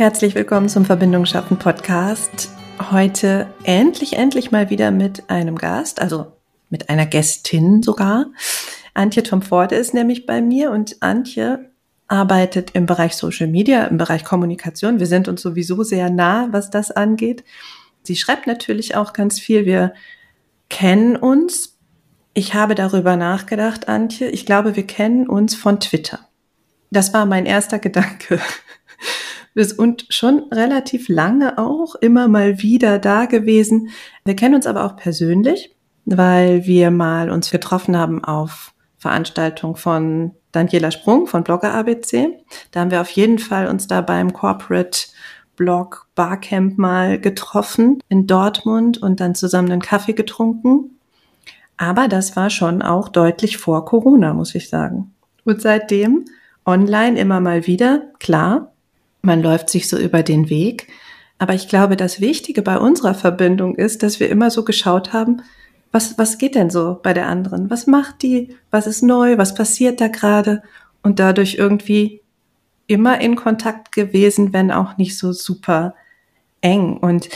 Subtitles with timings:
[0.00, 2.48] Herzlich willkommen zum Verbindung schaffen Podcast.
[2.90, 6.32] Heute endlich, endlich mal wieder mit einem Gast, also
[6.70, 8.24] mit einer Gästin sogar.
[8.94, 11.70] Antje Tom Forde ist nämlich bei mir und Antje
[12.08, 15.00] arbeitet im Bereich Social Media, im Bereich Kommunikation.
[15.00, 17.44] Wir sind uns sowieso sehr nah, was das angeht.
[18.02, 19.66] Sie schreibt natürlich auch ganz viel.
[19.66, 19.92] Wir
[20.70, 21.78] kennen uns.
[22.32, 24.30] Ich habe darüber nachgedacht, Antje.
[24.30, 26.20] Ich glaube, wir kennen uns von Twitter.
[26.90, 28.40] Das war mein erster Gedanke
[29.78, 33.90] und schon relativ lange auch immer mal wieder da gewesen.
[34.24, 40.32] Wir kennen uns aber auch persönlich, weil wir mal uns getroffen haben auf Veranstaltung von
[40.52, 42.38] Daniela Sprung von Blogger ABC.
[42.70, 45.08] Da haben wir auf jeden Fall uns da beim Corporate
[45.56, 50.98] Blog Barcamp mal getroffen in Dortmund und dann zusammen einen Kaffee getrunken.
[51.76, 55.14] Aber das war schon auch deutlich vor Corona, muss ich sagen.
[55.44, 56.24] Und seitdem
[56.66, 58.72] online immer mal wieder, klar,
[59.22, 60.88] man läuft sich so über den Weg.
[61.38, 65.42] Aber ich glaube, das Wichtige bei unserer Verbindung ist, dass wir immer so geschaut haben,
[65.92, 67.70] was, was geht denn so bei der anderen?
[67.70, 68.54] Was macht die?
[68.70, 69.38] Was ist neu?
[69.38, 70.62] Was passiert da gerade?
[71.02, 72.20] Und dadurch irgendwie
[72.86, 75.94] immer in Kontakt gewesen, wenn auch nicht so super
[76.60, 76.96] eng.
[76.96, 77.28] Und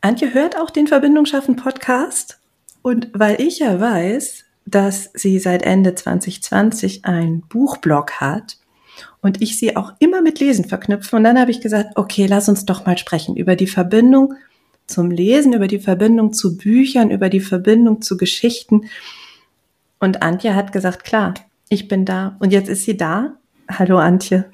[0.00, 2.40] Antje hört auch den Verbindung schaffen Podcast.
[2.82, 8.56] Und weil ich ja weiß, dass sie seit Ende 2020 einen Buchblog hat,
[9.24, 11.16] und ich sie auch immer mit Lesen verknüpfe.
[11.16, 14.34] Und dann habe ich gesagt, okay, lass uns doch mal sprechen über die Verbindung
[14.86, 18.82] zum Lesen, über die Verbindung zu Büchern, über die Verbindung zu Geschichten.
[19.98, 21.32] Und Antje hat gesagt, klar,
[21.70, 22.36] ich bin da.
[22.38, 23.32] Und jetzt ist sie da.
[23.66, 24.44] Hallo Antje.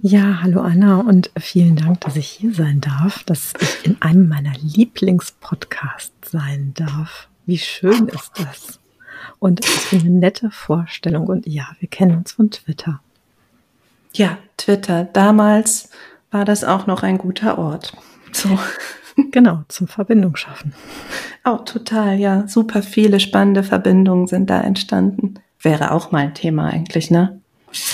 [0.00, 4.28] Ja, hallo Anna und vielen Dank, dass ich hier sein darf, dass ich in einem
[4.28, 7.28] meiner Lieblingspodcasts sein darf.
[7.46, 8.80] Wie schön ist das?
[9.38, 11.28] Und es ist eine nette Vorstellung.
[11.28, 13.00] Und ja, wir kennen uns von Twitter.
[14.14, 15.04] Ja, Twitter.
[15.04, 15.90] Damals
[16.30, 17.92] war das auch noch ein guter Ort.
[18.32, 18.58] So.
[19.30, 20.74] Genau, zum Verbindung schaffen.
[21.44, 22.48] Oh, total, ja.
[22.48, 25.34] Super viele spannende Verbindungen sind da entstanden.
[25.60, 27.40] Wäre auch mal ein Thema eigentlich, ne?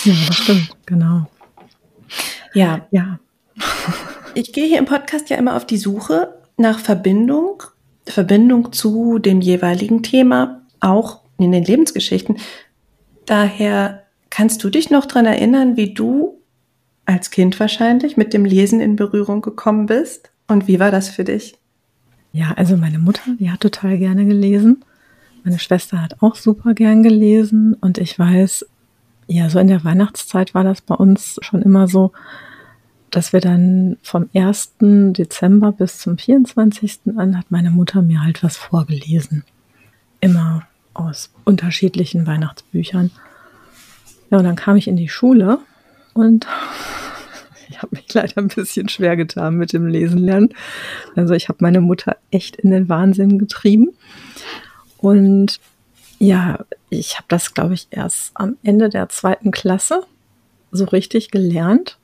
[0.05, 1.27] Ja, das stimmt, genau.
[2.55, 2.87] Ja.
[2.91, 3.19] Ja.
[4.35, 7.65] Ich gehe hier im Podcast ja immer auf die Suche nach Verbindung,
[8.07, 12.39] Verbindung zu dem jeweiligen Thema, auch in den Lebensgeschichten.
[13.27, 14.00] Daher
[14.31, 16.41] Kannst du dich noch dran erinnern, wie du
[17.05, 20.31] als Kind wahrscheinlich mit dem Lesen in Berührung gekommen bist?
[20.47, 21.59] Und wie war das für dich?
[22.33, 24.85] Ja, also meine Mutter, die hat total gerne gelesen.
[25.43, 27.75] Meine Schwester hat auch super gern gelesen.
[27.75, 28.67] Und ich weiß,
[29.27, 32.13] ja, so in der Weihnachtszeit war das bei uns schon immer so,
[33.11, 34.75] dass wir dann vom 1.
[34.81, 37.01] Dezember bis zum 24.
[37.17, 39.45] an hat meine Mutter mir halt was vorgelesen.
[40.21, 40.63] Immer
[40.95, 43.11] aus unterschiedlichen Weihnachtsbüchern.
[44.31, 45.59] Ja, und dann kam ich in die Schule
[46.15, 46.47] und
[47.69, 50.55] ich habe mich leider ein bisschen schwer getan mit dem Lesen lernen.
[51.17, 53.91] Also ich habe meine Mutter echt in den Wahnsinn getrieben.
[54.99, 55.61] Und
[56.19, 60.05] ja, ich habe das, glaube ich, erst am Ende der zweiten Klasse
[60.71, 61.99] so richtig gelernt,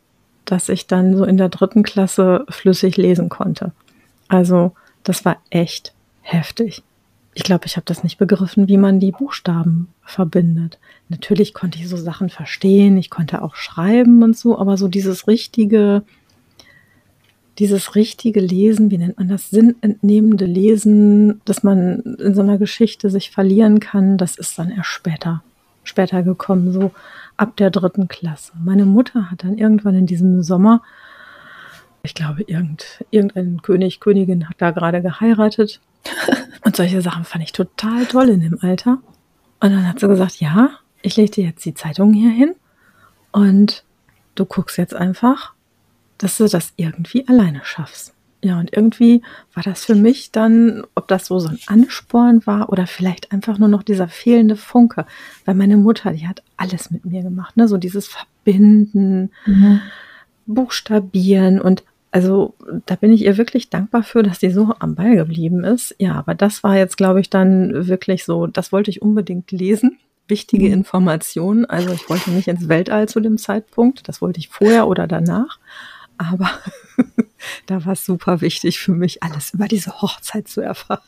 [0.44, 3.72] dass ich dann so in der dritten Klasse flüssig lesen konnte.
[4.28, 4.72] Also
[5.04, 6.82] das war echt heftig
[7.36, 10.78] ich glaube, ich habe das nicht begriffen, wie man die Buchstaben verbindet.
[11.08, 15.26] Natürlich konnte ich so Sachen verstehen, ich konnte auch schreiben und so, aber so dieses
[15.28, 16.02] richtige,
[17.58, 23.10] dieses richtige Lesen, wie nennt man das, sinnentnehmende Lesen, dass man in so einer Geschichte
[23.10, 25.42] sich verlieren kann, das ist dann erst später,
[25.82, 26.92] später gekommen, so
[27.36, 28.52] ab der dritten Klasse.
[28.62, 30.82] Meine Mutter hat dann irgendwann in diesem Sommer,
[32.02, 35.80] ich glaube, irgend, irgendein König, Königin hat da gerade geheiratet
[36.64, 38.98] und solche Sachen fand ich total toll in dem Alter.
[39.60, 40.70] Und dann hat sie gesagt, ja,
[41.02, 42.54] ich lege dir jetzt die Zeitung hier hin
[43.32, 43.84] und
[44.34, 45.54] du guckst jetzt einfach,
[46.18, 48.12] dass du das irgendwie alleine schaffst.
[48.42, 49.22] Ja, und irgendwie
[49.54, 53.58] war das für mich dann, ob das so, so ein Ansporn war oder vielleicht einfach
[53.58, 55.06] nur noch dieser fehlende Funke.
[55.44, 57.66] Weil meine Mutter, die hat alles mit mir gemacht, ne?
[57.66, 59.80] So dieses Verbinden, mhm.
[60.46, 61.82] Buchstabieren und
[62.16, 62.54] also
[62.86, 65.94] da bin ich ihr wirklich dankbar für, dass sie so am Ball geblieben ist.
[65.98, 69.98] Ja, aber das war jetzt, glaube ich, dann wirklich so, das wollte ich unbedingt lesen.
[70.26, 70.72] Wichtige mhm.
[70.72, 71.66] Informationen.
[71.66, 74.08] Also ich wollte nicht ins Weltall zu dem Zeitpunkt.
[74.08, 75.58] Das wollte ich vorher oder danach.
[76.16, 76.48] Aber
[77.66, 81.02] da war es super wichtig für mich, alles über diese Hochzeit zu erfahren.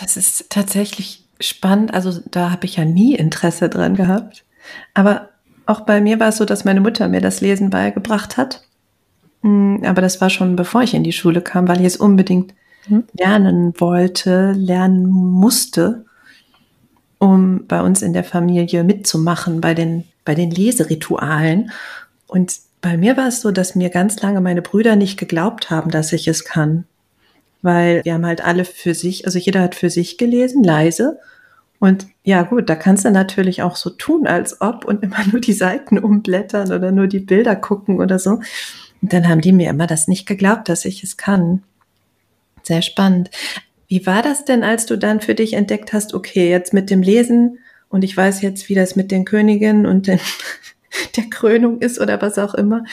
[0.00, 1.92] Das ist tatsächlich spannend.
[1.92, 4.46] Also da habe ich ja nie Interesse dran gehabt.
[4.94, 5.28] Aber
[5.66, 8.62] auch bei mir war es so, dass meine Mutter mir das Lesen beigebracht hat.
[9.42, 12.54] Mm, aber das war schon bevor ich in die Schule kam, weil ich es unbedingt
[12.86, 13.04] hm?
[13.12, 16.04] lernen wollte, lernen musste,
[17.18, 21.70] um bei uns in der Familie mitzumachen bei den, bei den Leseritualen.
[22.26, 25.90] Und bei mir war es so, dass mir ganz lange meine Brüder nicht geglaubt haben,
[25.90, 26.84] dass ich es kann.
[27.62, 31.18] Weil wir haben halt alle für sich, also jeder hat für sich gelesen, leise.
[31.78, 35.40] Und ja, gut, da kannst du natürlich auch so tun, als ob und immer nur
[35.40, 38.40] die Seiten umblättern oder nur die Bilder gucken oder so.
[39.02, 41.62] Und dann haben die mir immer das nicht geglaubt, dass ich es kann.
[42.62, 43.30] Sehr spannend.
[43.86, 47.02] Wie war das denn, als du dann für dich entdeckt hast, okay, jetzt mit dem
[47.02, 47.58] Lesen
[47.90, 50.20] und ich weiß jetzt, wie das mit den Königinnen und den,
[51.16, 52.84] der Krönung ist oder was auch immer.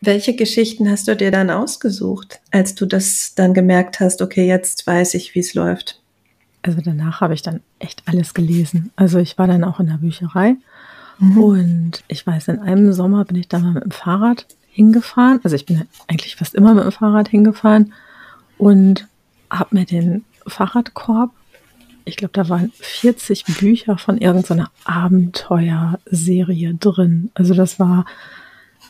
[0.00, 4.86] Welche Geschichten hast du dir dann ausgesucht, als du das dann gemerkt hast, okay, jetzt
[4.86, 6.00] weiß ich, wie es läuft?
[6.66, 8.90] Also danach habe ich dann echt alles gelesen.
[8.96, 10.56] Also ich war dann auch in der Bücherei
[11.18, 11.38] mhm.
[11.38, 15.38] und ich weiß, in einem Sommer bin ich da mal mit dem Fahrrad hingefahren.
[15.44, 17.92] Also ich bin eigentlich fast immer mit dem Fahrrad hingefahren
[18.58, 19.06] und
[19.48, 21.30] habe mir den Fahrradkorb,
[22.04, 27.30] ich glaube, da waren 40 Bücher von irgendeiner Abenteuerserie drin.
[27.34, 28.06] Also das war,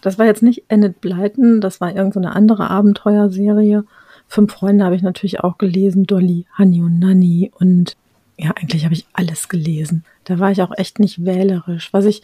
[0.00, 3.84] das war jetzt nicht Enid Blyton, das war irgendeine andere Abenteuerserie.
[4.28, 7.96] Fünf Freunde habe ich natürlich auch gelesen, Dolly, Honey und Nanny und
[8.38, 10.04] ja, eigentlich habe ich alles gelesen.
[10.24, 11.92] Da war ich auch echt nicht wählerisch.
[11.92, 12.22] Was ich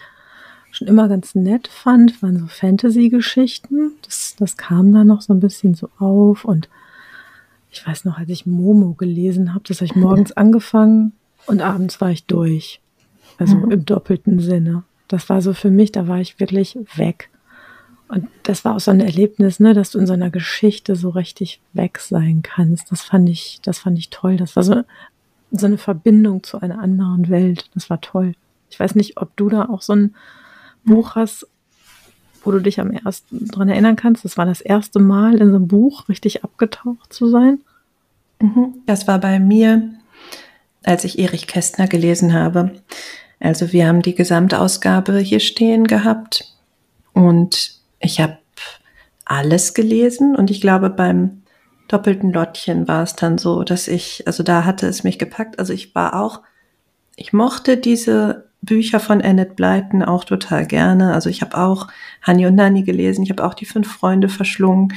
[0.71, 3.93] schon immer ganz nett fand, waren so Fantasy-Geschichten.
[4.03, 6.69] Das, das kam da noch so ein bisschen so auf und
[7.71, 11.13] ich weiß noch, als ich Momo gelesen habe, das habe ich morgens angefangen
[11.47, 12.81] und abends war ich durch.
[13.39, 13.71] Also mhm.
[13.71, 14.85] im doppelten Sinne.
[15.09, 17.31] Das war so für mich, da war ich wirklich weg.
[18.13, 21.09] Und das war auch so ein Erlebnis, ne, dass du in so einer Geschichte so
[21.09, 22.93] richtig weg sein kannst.
[22.93, 24.37] Das fand ich, das fand ich toll.
[24.37, 24.83] Das war so,
[25.51, 27.71] so eine Verbindung zu einer anderen Welt.
[27.73, 28.35] Das war toll.
[28.69, 30.15] Ich weiß nicht, ob du da auch so ein
[30.85, 31.47] Buch hast,
[32.45, 34.27] wo du dich am ersten dran erinnern kannst.
[34.27, 37.61] Das war das erste Mal in so einem Buch richtig abgetaucht zu sein.
[38.41, 38.75] Mhm.
[38.85, 39.89] Das war bei mir,
[40.83, 42.73] als ich Erich Kästner gelesen habe.
[43.41, 46.53] Also wir haben die Gesamtausgabe hier stehen gehabt
[47.15, 48.39] und ich habe
[49.25, 51.43] alles gelesen und ich glaube beim
[51.89, 55.59] doppelten Lottchen war es dann so, dass ich, also da hatte es mich gepackt.
[55.59, 56.43] Also ich war auch,
[57.17, 61.13] ich mochte diese Bücher von Annette Blyton auch total gerne.
[61.13, 61.89] Also ich habe auch
[62.23, 64.95] Hani und Nani gelesen, ich habe auch die fünf Freunde verschlungen.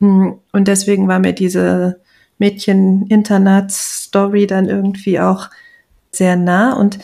[0.00, 2.00] Hm, und deswegen war mir diese
[2.38, 5.50] Mädchen-Internats-Story dann irgendwie auch
[6.10, 6.72] sehr nah.
[6.72, 6.98] Und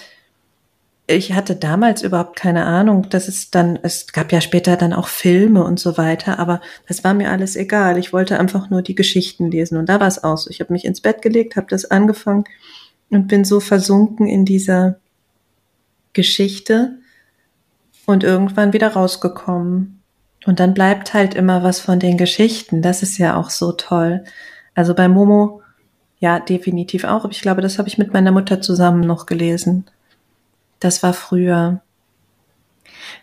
[1.11, 5.09] ich hatte damals überhaupt keine Ahnung, dass es dann, es gab ja später dann auch
[5.09, 7.97] Filme und so weiter, aber das war mir alles egal.
[7.97, 10.47] Ich wollte einfach nur die Geschichten lesen und da war es aus.
[10.49, 12.45] Ich habe mich ins Bett gelegt, habe das angefangen
[13.09, 14.97] und bin so versunken in dieser
[16.13, 16.99] Geschichte
[18.05, 20.03] und irgendwann wieder rausgekommen.
[20.45, 22.83] Und dann bleibt halt immer was von den Geschichten.
[22.83, 24.25] Das ist ja auch so toll.
[24.75, 25.63] Also bei Momo,
[26.19, 27.25] ja, definitiv auch.
[27.25, 29.87] Aber ich glaube, das habe ich mit meiner Mutter zusammen noch gelesen.
[30.81, 31.81] Das war früher.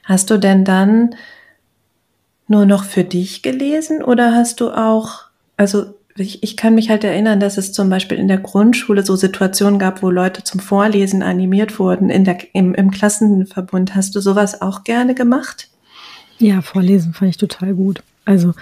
[0.03, 1.15] Hast du denn dann
[2.47, 5.23] nur noch für dich gelesen oder hast du auch,
[5.57, 9.15] also ich, ich kann mich halt erinnern, dass es zum Beispiel in der Grundschule so
[9.15, 13.95] Situationen gab, wo Leute zum Vorlesen animiert wurden in der, im, im Klassenverbund.
[13.95, 15.69] Hast du sowas auch gerne gemacht?
[16.37, 18.01] Ja, Vorlesen fand ich total gut.
[18.23, 18.53] Also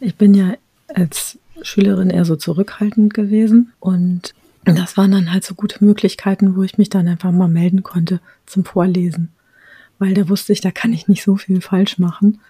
[0.00, 0.54] ich bin ja
[0.92, 4.34] als Schülerin eher so zurückhaltend gewesen und
[4.64, 8.20] das waren dann halt so gute Möglichkeiten, wo ich mich dann einfach mal melden konnte
[8.46, 9.30] zum Vorlesen,
[9.98, 12.40] weil da wusste ich, da kann ich nicht so viel falsch machen.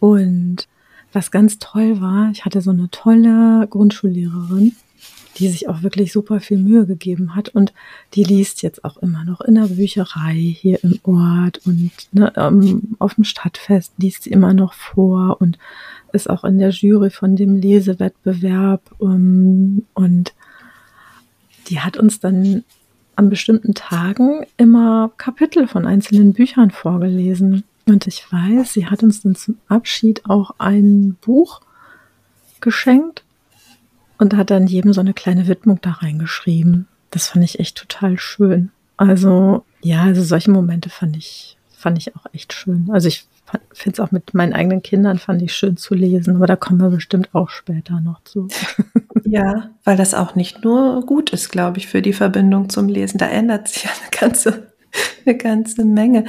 [0.00, 0.68] Und
[1.12, 4.72] was ganz toll war, ich hatte so eine tolle Grundschullehrerin,
[5.36, 7.72] die sich auch wirklich super viel Mühe gegeben hat und
[8.14, 12.32] die liest jetzt auch immer noch in der Bücherei hier im Ort und ne,
[12.98, 15.58] auf dem Stadtfest liest sie immer noch vor und
[16.12, 20.34] ist auch in der Jury von dem Lesewettbewerb ähm, und
[21.68, 22.64] die hat uns dann
[23.16, 27.64] an bestimmten Tagen immer Kapitel von einzelnen Büchern vorgelesen.
[27.86, 31.60] Und ich weiß, sie hat uns dann zum Abschied auch ein Buch
[32.60, 33.22] geschenkt
[34.18, 36.88] und hat dann jedem so eine kleine Widmung da reingeschrieben.
[37.10, 38.70] Das fand ich echt total schön.
[38.96, 42.88] Also, ja, also solche Momente fand ich, fand ich auch echt schön.
[42.90, 43.26] Also ich
[43.72, 46.80] finde es auch mit meinen eigenen Kindern fand ich schön zu lesen, aber da kommen
[46.80, 48.48] wir bestimmt auch später noch zu.
[49.24, 53.18] Ja, weil das auch nicht nur gut ist, glaube ich, für die Verbindung zum Lesen.
[53.18, 54.72] Da ändert sich ja eine ganze,
[55.24, 56.24] eine ganze Menge.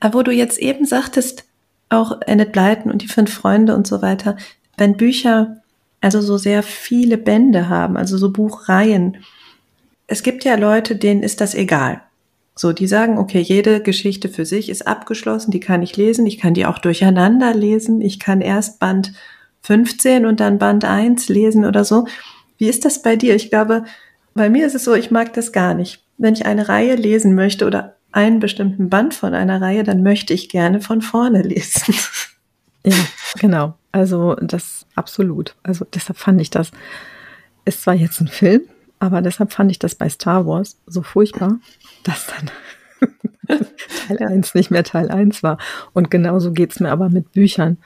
[0.00, 1.44] Aber wo du jetzt eben sagtest,
[1.90, 4.36] auch Enid Blyton und die fünf Freunde und so weiter,
[4.76, 5.58] wenn Bücher
[6.00, 9.18] also so sehr viele Bände haben, also so Buchreihen.
[10.06, 12.02] Es gibt ja Leute, denen ist das egal.
[12.54, 16.38] So, die sagen, okay, jede Geschichte für sich ist abgeschlossen, die kann ich lesen, ich
[16.38, 19.12] kann die auch durcheinander lesen, ich kann erst Band
[19.62, 22.06] 15 und dann Band 1 lesen oder so.
[22.58, 23.34] Wie ist das bei dir?
[23.34, 23.84] Ich glaube,
[24.34, 26.04] bei mir ist es so, ich mag das gar nicht.
[26.18, 30.34] Wenn ich eine Reihe lesen möchte oder einen bestimmten Band von einer Reihe, dann möchte
[30.34, 31.94] ich gerne von vorne lesen.
[32.84, 32.94] Ja,
[33.38, 33.74] genau.
[33.92, 35.56] Also das absolut.
[35.62, 36.70] Also deshalb fand ich das,
[37.64, 38.62] ist zwar jetzt ein Film,
[38.98, 41.58] aber deshalb fand ich das bei Star Wars so furchtbar,
[42.04, 42.50] dass dann
[44.06, 45.58] Teil 1 nicht mehr Teil 1 war.
[45.92, 47.78] Und genauso geht es mir aber mit Büchern.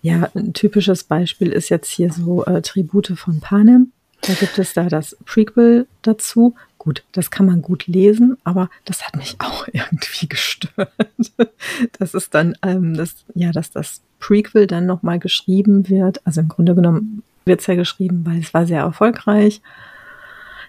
[0.00, 3.92] Ja, ein typisches Beispiel ist jetzt hier so äh, Tribute von Panem.
[4.22, 6.54] Da gibt es da das Prequel dazu.
[6.78, 10.90] Gut, das kann man gut lesen, aber das hat mich auch irgendwie gestört.
[11.98, 16.24] Das ist dann, ähm, das, ja, dass das Prequel dann nochmal geschrieben wird.
[16.24, 19.60] Also im Grunde genommen wird es ja geschrieben, weil es war sehr erfolgreich.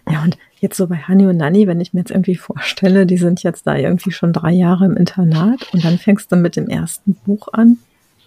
[0.09, 3.17] Ja, und jetzt so bei Hani und Nani, wenn ich mir jetzt irgendwie vorstelle, die
[3.17, 6.67] sind jetzt da irgendwie schon drei Jahre im Internat und dann fängst du mit dem
[6.67, 7.77] ersten Buch an.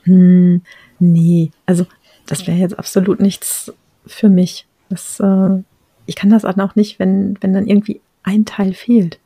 [0.05, 0.63] Hm,
[0.99, 1.87] nee, also
[2.27, 3.73] das wäre jetzt absolut nichts
[4.07, 4.67] für mich.
[4.89, 5.63] Das, äh,
[6.07, 9.19] ich kann das auch nicht, wenn, wenn dann irgendwie ein Teil fehlt.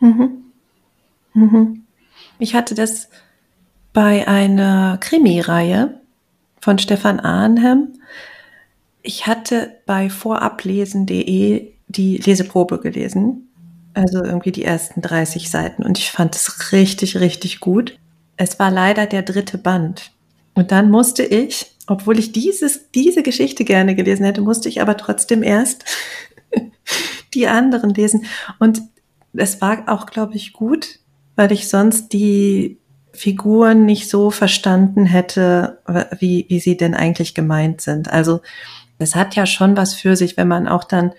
[0.00, 0.44] Mhm.
[1.34, 1.82] Mhm.
[2.38, 3.08] Ich hatte das
[3.92, 6.00] bei einer Krimireihe
[6.60, 7.94] von Stefan Arnhem.
[9.02, 13.48] Ich hatte bei vorablesen.de die Leseprobe gelesen,
[13.94, 17.98] also irgendwie die ersten 30 Seiten und ich fand es richtig, richtig gut.
[18.36, 20.10] Es war leider der dritte Band.
[20.54, 24.96] Und dann musste ich, obwohl ich dieses, diese Geschichte gerne gelesen hätte, musste ich aber
[24.96, 25.84] trotzdem erst
[27.34, 28.26] die anderen lesen.
[28.58, 28.82] Und
[29.32, 30.98] es war auch, glaube ich, gut,
[31.36, 32.78] weil ich sonst die
[33.12, 35.80] Figuren nicht so verstanden hätte,
[36.18, 38.10] wie, wie sie denn eigentlich gemeint sind.
[38.10, 38.40] Also
[38.98, 41.12] es hat ja schon was für sich, wenn man auch dann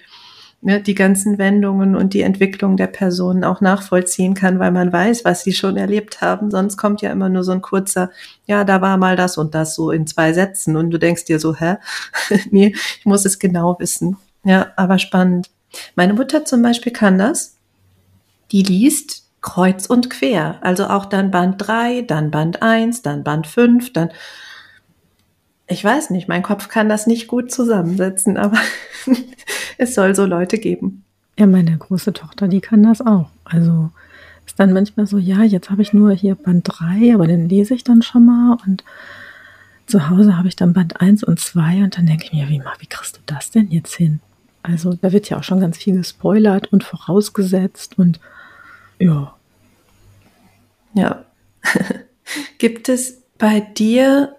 [0.61, 5.25] ne, die ganzen Wendungen und die Entwicklung der Personen auch nachvollziehen kann, weil man weiß,
[5.25, 6.51] was sie schon erlebt haben.
[6.51, 8.11] Sonst kommt ja immer nur so ein kurzer,
[8.45, 11.39] ja, da war mal das und das so in zwei Sätzen und du denkst dir
[11.39, 11.77] so, hä?
[12.51, 14.17] nee, ich muss es genau wissen.
[14.43, 15.49] Ja, aber spannend.
[15.95, 17.57] Meine Mutter zum Beispiel kann das.
[18.51, 20.57] Die liest kreuz und quer.
[20.61, 24.09] Also auch dann Band 3, dann Band 1, dann Band 5, dann
[25.67, 28.57] ich weiß nicht, mein Kopf kann das nicht gut zusammensetzen, aber
[29.77, 31.03] es soll so Leute geben.
[31.38, 33.29] Ja, meine große Tochter, die kann das auch.
[33.43, 33.91] Also
[34.45, 37.74] ist dann manchmal so, ja, jetzt habe ich nur hier Band 3, aber den lese
[37.74, 38.83] ich dann schon mal und
[39.86, 42.62] zu Hause habe ich dann Band 1 und 2 und dann denke ich mir, wie,
[42.79, 44.19] wie kriegst du das denn jetzt hin?
[44.63, 48.19] Also da wird ja auch schon ganz viel gespoilert und vorausgesetzt und
[49.00, 49.36] ja.
[50.93, 51.24] Ja.
[52.57, 54.36] Gibt es bei dir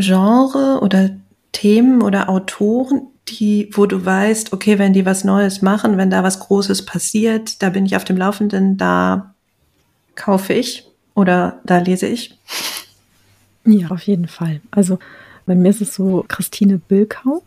[0.00, 1.10] Genre oder
[1.52, 6.22] Themen oder Autoren, die, wo du weißt, okay, wenn die was Neues machen, wenn da
[6.22, 9.34] was Großes passiert, da bin ich auf dem Laufenden, da
[10.14, 12.38] kaufe ich oder da lese ich?
[13.64, 14.60] Ja, auf jeden Fall.
[14.70, 14.98] Also
[15.46, 17.42] bei mir ist es so Christine Bilkau,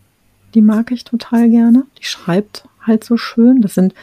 [0.54, 1.86] die mag ich total gerne.
[2.00, 3.62] Die schreibt halt so schön.
[3.62, 3.94] Das sind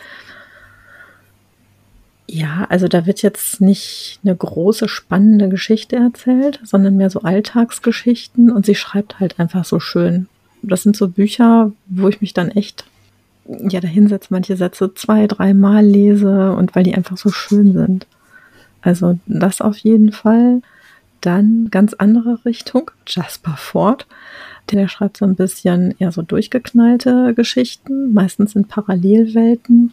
[2.32, 8.50] ja, also da wird jetzt nicht eine große spannende Geschichte erzählt, sondern mehr so Alltagsgeschichten
[8.50, 10.28] und sie schreibt halt einfach so schön.
[10.62, 12.84] Das sind so Bücher, wo ich mich dann echt
[13.46, 18.06] ja dahinsetze, manche Sätze zwei, dreimal lese und weil die einfach so schön sind.
[18.80, 20.62] Also das auf jeden Fall.
[21.20, 24.06] Dann ganz andere Richtung, Jasper Ford.
[24.70, 29.92] Der schreibt so ein bisschen eher so durchgeknallte Geschichten, meistens in Parallelwelten.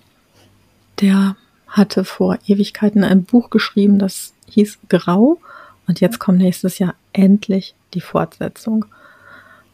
[1.02, 1.36] Der
[1.68, 5.40] hatte vor Ewigkeiten ein Buch geschrieben, das hieß Grau.
[5.88, 8.86] Und jetzt kommt nächstes Jahr endlich die Fortsetzung.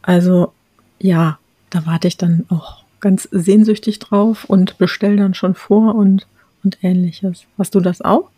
[0.01, 0.51] Also
[0.99, 6.27] ja, da warte ich dann auch ganz sehnsüchtig drauf und bestell dann schon vor und,
[6.63, 7.45] und ähnliches.
[7.57, 8.29] Hast du das auch?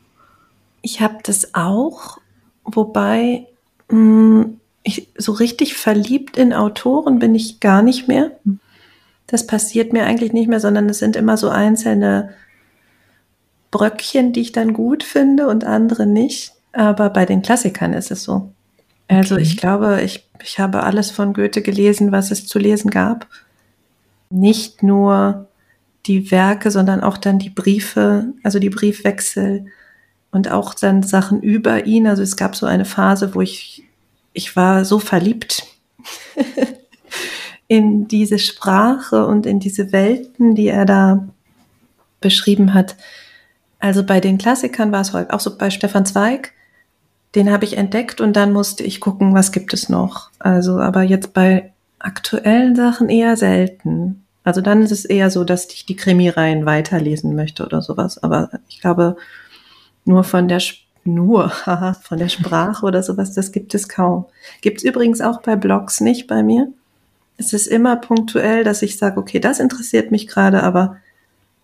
[0.81, 2.19] Ich habe das auch,
[2.63, 3.47] wobei
[3.89, 8.31] mh, hm, ich, so richtig verliebt in Autoren bin ich gar nicht mehr.
[8.43, 8.59] Hm.
[9.27, 12.29] Das passiert mir eigentlich nicht mehr, sondern es sind immer so einzelne
[13.75, 16.53] Bröckchen, die ich dann gut finde und andere nicht.
[16.71, 18.53] Aber bei den Klassikern ist es so.
[19.09, 19.43] Also okay.
[19.43, 23.27] ich glaube, ich, ich habe alles von Goethe gelesen, was es zu lesen gab.
[24.29, 25.49] Nicht nur
[26.05, 29.65] die Werke, sondern auch dann die Briefe, also die Briefwechsel
[30.31, 32.07] und auch dann Sachen über ihn.
[32.07, 33.83] Also es gab so eine Phase, wo ich,
[34.31, 35.63] ich war so verliebt
[37.67, 41.27] in diese Sprache und in diese Welten, die er da
[42.21, 42.95] beschrieben hat,
[43.85, 46.53] also bei den Klassikern war es heute auch so bei Stefan Zweig,
[47.35, 50.31] den habe ich entdeckt und dann musste ich gucken, was gibt es noch.
[50.39, 54.25] Also, aber jetzt bei aktuellen Sachen eher selten.
[54.43, 58.23] Also dann ist es eher so, dass ich die Krimireihen weiterlesen möchte oder sowas.
[58.23, 59.17] Aber ich glaube,
[60.03, 60.61] nur von der
[61.03, 61.49] nur
[62.01, 64.25] von der Sprache oder sowas, das gibt es kaum.
[64.61, 66.69] Gibt es übrigens auch bei Blogs nicht bei mir.
[67.37, 70.97] Es ist immer punktuell, dass ich sage, okay, das interessiert mich gerade, aber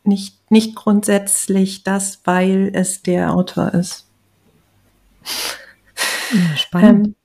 [0.04, 4.08] nicht, nicht grundsätzlich das, weil es der Autor ist.
[6.34, 7.08] Ja, spannend.
[7.08, 7.16] Ähm,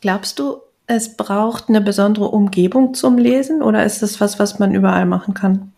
[0.00, 4.74] glaubst du, es braucht eine besondere Umgebung zum Lesen oder ist das was, was man
[4.74, 5.72] überall machen kann?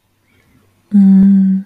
[0.90, 1.60] Mm,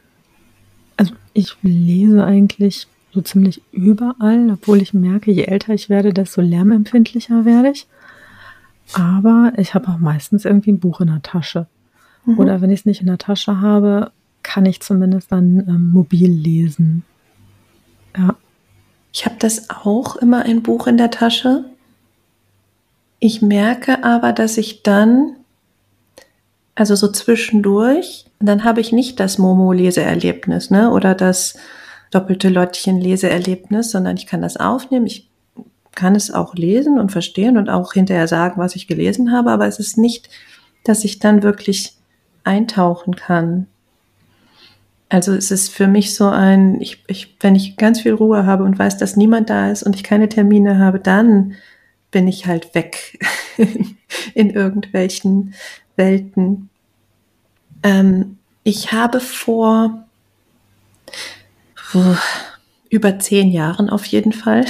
[0.96, 6.40] also ich lese eigentlich so ziemlich überall, obwohl ich merke, je älter ich werde, desto
[6.40, 7.86] lärmempfindlicher werde ich.
[8.92, 11.66] Aber ich habe auch meistens irgendwie ein Buch in der Tasche.
[12.24, 12.38] Mhm.
[12.38, 16.30] Oder wenn ich es nicht in der Tasche habe, kann ich zumindest dann ähm, mobil
[16.30, 17.04] lesen.
[18.16, 18.36] Ja.
[19.12, 21.64] Ich habe das auch immer ein Buch in der Tasche.
[23.18, 25.36] Ich merke aber, dass ich dann,
[26.74, 30.90] also so zwischendurch, dann habe ich nicht das Momo-Leseerlebnis, ne?
[30.90, 31.56] Oder das
[32.10, 35.06] doppelte Lottchen-Leseerlebnis, sondern ich kann das aufnehmen.
[35.06, 35.28] Ich
[35.94, 39.66] kann es auch lesen und verstehen und auch hinterher sagen, was ich gelesen habe, aber
[39.66, 40.28] es ist nicht,
[40.84, 41.94] dass ich dann wirklich
[42.44, 43.66] eintauchen kann.
[45.10, 48.62] Also es ist für mich so ein, ich, ich, wenn ich ganz viel Ruhe habe
[48.62, 51.56] und weiß, dass niemand da ist und ich keine Termine habe, dann
[52.12, 53.18] bin ich halt weg
[54.34, 55.54] in irgendwelchen
[55.96, 56.70] Welten.
[57.82, 60.06] Ähm, ich habe vor
[62.88, 64.64] über zehn Jahren auf jeden Fall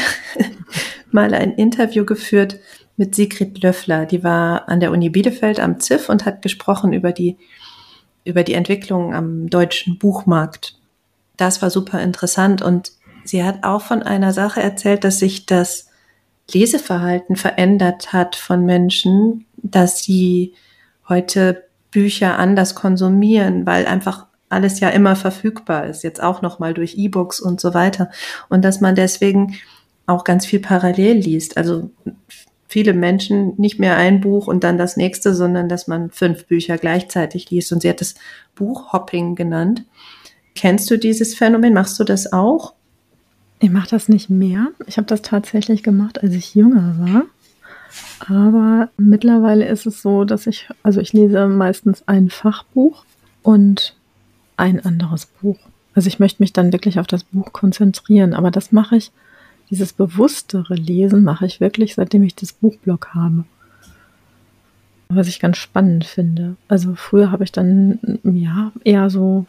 [1.11, 2.59] mal ein Interview geführt
[2.97, 4.07] mit Sigrid Löffler.
[4.07, 7.37] Die war an der Uni Bielefeld am ZIF und hat gesprochen über die,
[8.25, 10.79] über die Entwicklung am deutschen Buchmarkt.
[11.37, 12.93] Das war super interessant und
[13.25, 15.89] sie hat auch von einer Sache erzählt, dass sich das
[16.53, 20.55] Leseverhalten verändert hat von Menschen, dass sie
[21.09, 26.97] heute Bücher anders konsumieren, weil einfach alles ja immer verfügbar ist, jetzt auch nochmal durch
[26.97, 28.11] E-Books und so weiter.
[28.49, 29.57] Und dass man deswegen
[30.07, 31.57] auch ganz viel parallel liest.
[31.57, 31.91] Also
[32.71, 36.79] viele Menschen nicht mehr ein Buch und dann das nächste, sondern dass man fünf Bücher
[36.79, 37.73] gleichzeitig liest.
[37.73, 38.15] Und sie hat es
[38.55, 39.83] Buchhopping genannt.
[40.55, 41.75] Kennst du dieses Phänomen?
[41.75, 42.75] Machst du das auch?
[43.59, 44.69] Ich mache das nicht mehr.
[44.87, 47.23] Ich habe das tatsächlich gemacht, als ich jünger war.
[48.29, 53.05] Aber mittlerweile ist es so, dass ich, also ich lese meistens ein Fachbuch
[53.43, 53.97] und
[54.57, 55.59] ein anderes Buch.
[55.97, 59.11] Also ich möchte mich dann wirklich auf das Buch konzentrieren, aber das mache ich
[59.71, 63.45] dieses bewusstere Lesen mache ich wirklich, seitdem ich das Buchblog habe.
[65.09, 66.57] Was ich ganz spannend finde.
[66.69, 69.47] Also früher habe ich dann ja eher so,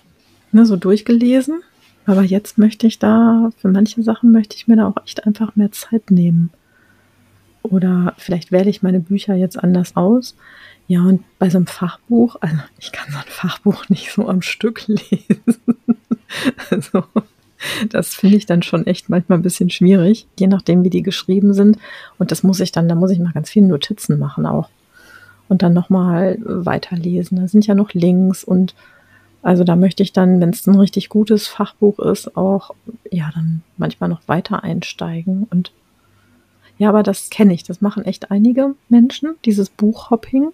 [0.51, 1.61] ne, so durchgelesen,
[2.05, 5.55] aber jetzt möchte ich da, für manche Sachen möchte ich mir da auch echt einfach
[5.55, 6.51] mehr Zeit nehmen.
[7.63, 10.35] Oder vielleicht wähle ich meine Bücher jetzt anders aus.
[10.87, 14.41] Ja, und bei so einem Fachbuch, also ich kann so ein Fachbuch nicht so am
[14.41, 15.77] Stück lesen.
[16.69, 17.03] also
[17.89, 21.53] das finde ich dann schon echt manchmal ein bisschen schwierig, je nachdem, wie die geschrieben
[21.53, 21.77] sind.
[22.17, 24.69] Und das muss ich dann, da muss ich mal ganz viele Notizen machen auch.
[25.47, 27.37] Und dann nochmal weiterlesen.
[27.37, 28.73] Da sind ja noch Links und
[29.43, 32.71] also da möchte ich dann, wenn es ein richtig gutes Fachbuch ist, auch
[33.09, 35.47] ja dann manchmal noch weiter einsteigen.
[35.49, 35.71] Und
[36.77, 37.63] ja, aber das kenne ich.
[37.63, 40.49] Das machen echt einige Menschen, dieses Buchhopping.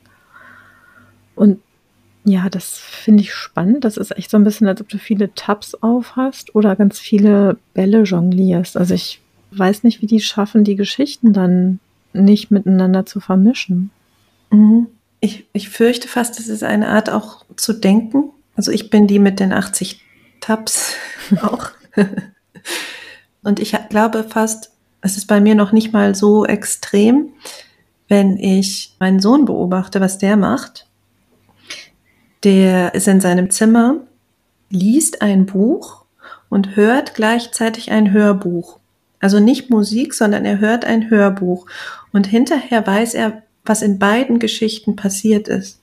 [1.35, 1.59] Und
[2.27, 3.85] ja, das finde ich spannend.
[3.85, 6.99] Das ist echt so ein bisschen, als ob du viele Tabs auf hast oder ganz
[6.99, 8.75] viele Bälle jonglierst.
[8.75, 11.79] Also ich weiß nicht, wie die schaffen, die Geschichten dann
[12.11, 13.91] nicht miteinander zu vermischen.
[14.51, 14.87] Mhm.
[15.21, 18.31] Ich, ich fürchte fast, es ist eine Art auch zu denken.
[18.57, 20.01] Also ich bin die mit den 80
[20.41, 20.95] Tabs
[21.41, 21.69] auch.
[23.41, 27.29] Und ich glaube fast, es ist bei mir noch nicht mal so extrem,
[28.09, 30.86] wenn ich meinen Sohn beobachte, was der macht
[32.43, 33.97] der ist in seinem Zimmer,
[34.69, 36.05] liest ein Buch
[36.49, 38.79] und hört gleichzeitig ein Hörbuch.
[39.19, 41.65] Also nicht Musik, sondern er hört ein Hörbuch.
[42.13, 45.81] Und hinterher weiß er, was in beiden Geschichten passiert ist.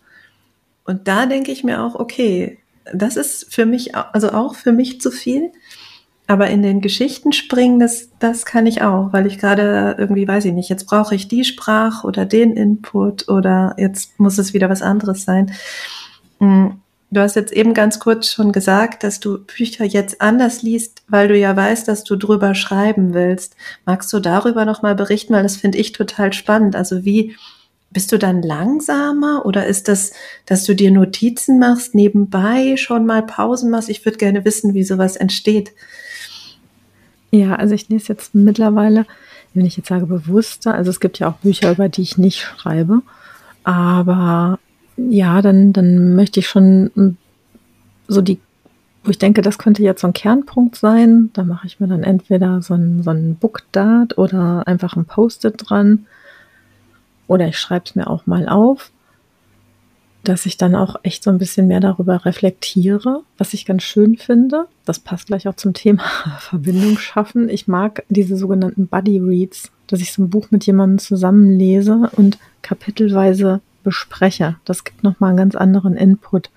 [0.85, 2.59] Und da denke ich mir auch, okay,
[2.93, 5.51] das ist für mich, also auch für mich zu viel.
[6.27, 10.47] Aber in den Geschichten springen, das, das kann ich auch, weil ich gerade irgendwie, weiß
[10.47, 14.71] ich nicht, jetzt brauche ich die Sprache oder den Input oder jetzt muss es wieder
[14.71, 15.53] was anderes sein.
[16.45, 16.81] Hm,
[17.11, 21.29] du hast jetzt eben ganz kurz schon gesagt, dass du Bücher jetzt anders liest, weil
[21.29, 23.57] du ja weißt, dass du drüber schreiben willst.
[23.87, 26.77] Magst du darüber noch mal berichten, weil das finde ich total spannend.
[26.77, 27.35] Also wie
[27.91, 30.13] bist du dann langsamer oder ist das,
[30.47, 33.89] dass du dir Notizen machst, nebenbei schon mal Pausen machst?
[33.89, 35.73] Ich würde gerne wissen, wie sowas entsteht.
[37.31, 39.07] Ja, also ich lese jetzt mittlerweile,
[39.55, 42.41] wenn ich jetzt sage bewusster, also es gibt ja auch Bücher, über die ich nicht
[42.41, 43.03] schreibe,
[43.63, 44.59] aber
[44.97, 47.17] ja, dann, dann möchte ich schon
[48.07, 48.39] so die,
[49.03, 51.31] wo ich denke, das könnte jetzt so ein Kernpunkt sein.
[51.33, 55.55] Da mache ich mir dann entweder so ein, so ein Bookdart oder einfach ein Post-it
[55.59, 56.07] dran.
[57.27, 58.91] Oder ich schreibe es mir auch mal auf,
[60.23, 64.17] dass ich dann auch echt so ein bisschen mehr darüber reflektiere, was ich ganz schön
[64.17, 64.67] finde.
[64.85, 66.05] Das passt gleich auch zum Thema
[66.41, 67.49] Verbindung schaffen.
[67.49, 72.11] Ich mag diese sogenannten Buddy Reads, dass ich so ein Buch mit jemandem zusammen lese
[72.13, 74.57] und kapitelweise bespreche.
[74.65, 76.51] Das gibt nochmal einen ganz anderen Input.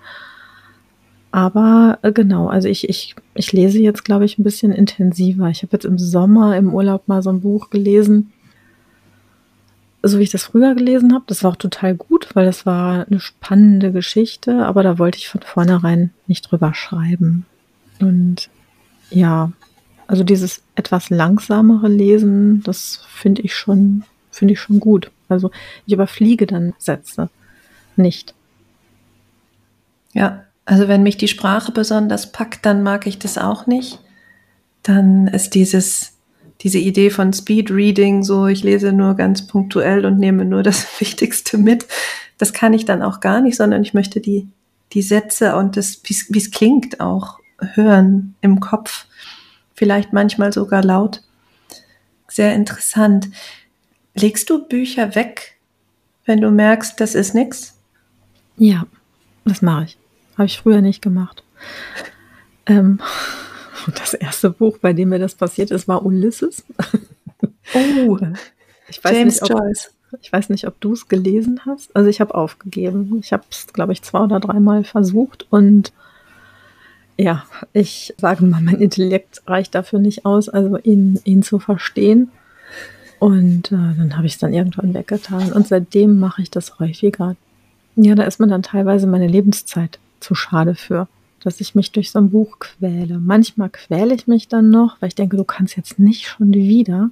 [1.31, 5.49] Aber äh, genau, also ich, ich, ich lese jetzt, glaube ich, ein bisschen intensiver.
[5.49, 8.31] Ich habe jetzt im Sommer im Urlaub mal so ein Buch gelesen,
[10.01, 11.25] so wie ich das früher gelesen habe.
[11.27, 15.27] Das war auch total gut, weil das war eine spannende Geschichte, aber da wollte ich
[15.27, 17.45] von vornherein nicht drüber schreiben.
[17.99, 18.49] Und
[19.09, 19.51] ja,
[20.07, 24.03] also dieses etwas langsamere Lesen, das finde ich schon,
[24.37, 25.11] finde ich schon gut.
[25.29, 25.51] Also
[25.85, 27.29] ich überfliege dann Sätze
[27.95, 28.33] nicht.
[30.13, 33.99] Ja, also wenn mich die Sprache besonders packt, dann mag ich das auch nicht.
[34.83, 36.13] Dann ist dieses,
[36.61, 40.85] diese Idee von Speed Reading, so ich lese nur ganz punktuell und nehme nur das
[40.99, 41.87] Wichtigste mit,
[42.37, 44.47] das kann ich dann auch gar nicht, sondern ich möchte die,
[44.93, 47.39] die Sätze und das, wie es klingt, auch
[47.73, 49.05] hören im Kopf.
[49.73, 51.21] Vielleicht manchmal sogar laut.
[52.27, 53.29] Sehr interessant.
[54.19, 55.57] Legst du Bücher weg,
[56.25, 57.77] wenn du merkst, das ist nichts?
[58.57, 58.85] Ja,
[59.45, 59.97] das mache ich.
[60.37, 61.43] Habe ich früher nicht gemacht.
[62.65, 62.99] Ähm,
[63.95, 66.63] das erste Buch, bei dem mir das passiert ist, war Ulysses.
[67.75, 68.17] Oh,
[68.89, 69.91] ich weiß James nicht, ob, Joyce.
[70.21, 71.95] Ich weiß nicht, ob du es gelesen hast.
[71.95, 73.19] Also ich habe aufgegeben.
[73.21, 75.93] Ich habe es, glaube ich, zwei oder dreimal versucht und
[77.19, 82.31] ja, ich sage mal, mein Intellekt reicht dafür nicht aus, also ihn, ihn zu verstehen.
[83.19, 85.51] Und äh, dann habe ich es dann irgendwann weggetan.
[85.51, 87.35] Und seitdem mache ich das häufiger.
[87.95, 91.07] Ja, da ist mir dann teilweise meine Lebenszeit zu schade für,
[91.43, 93.19] dass ich mich durch so ein Buch quäle.
[93.19, 97.09] Manchmal quäle ich mich dann noch, weil ich denke, du kannst jetzt nicht schon wieder.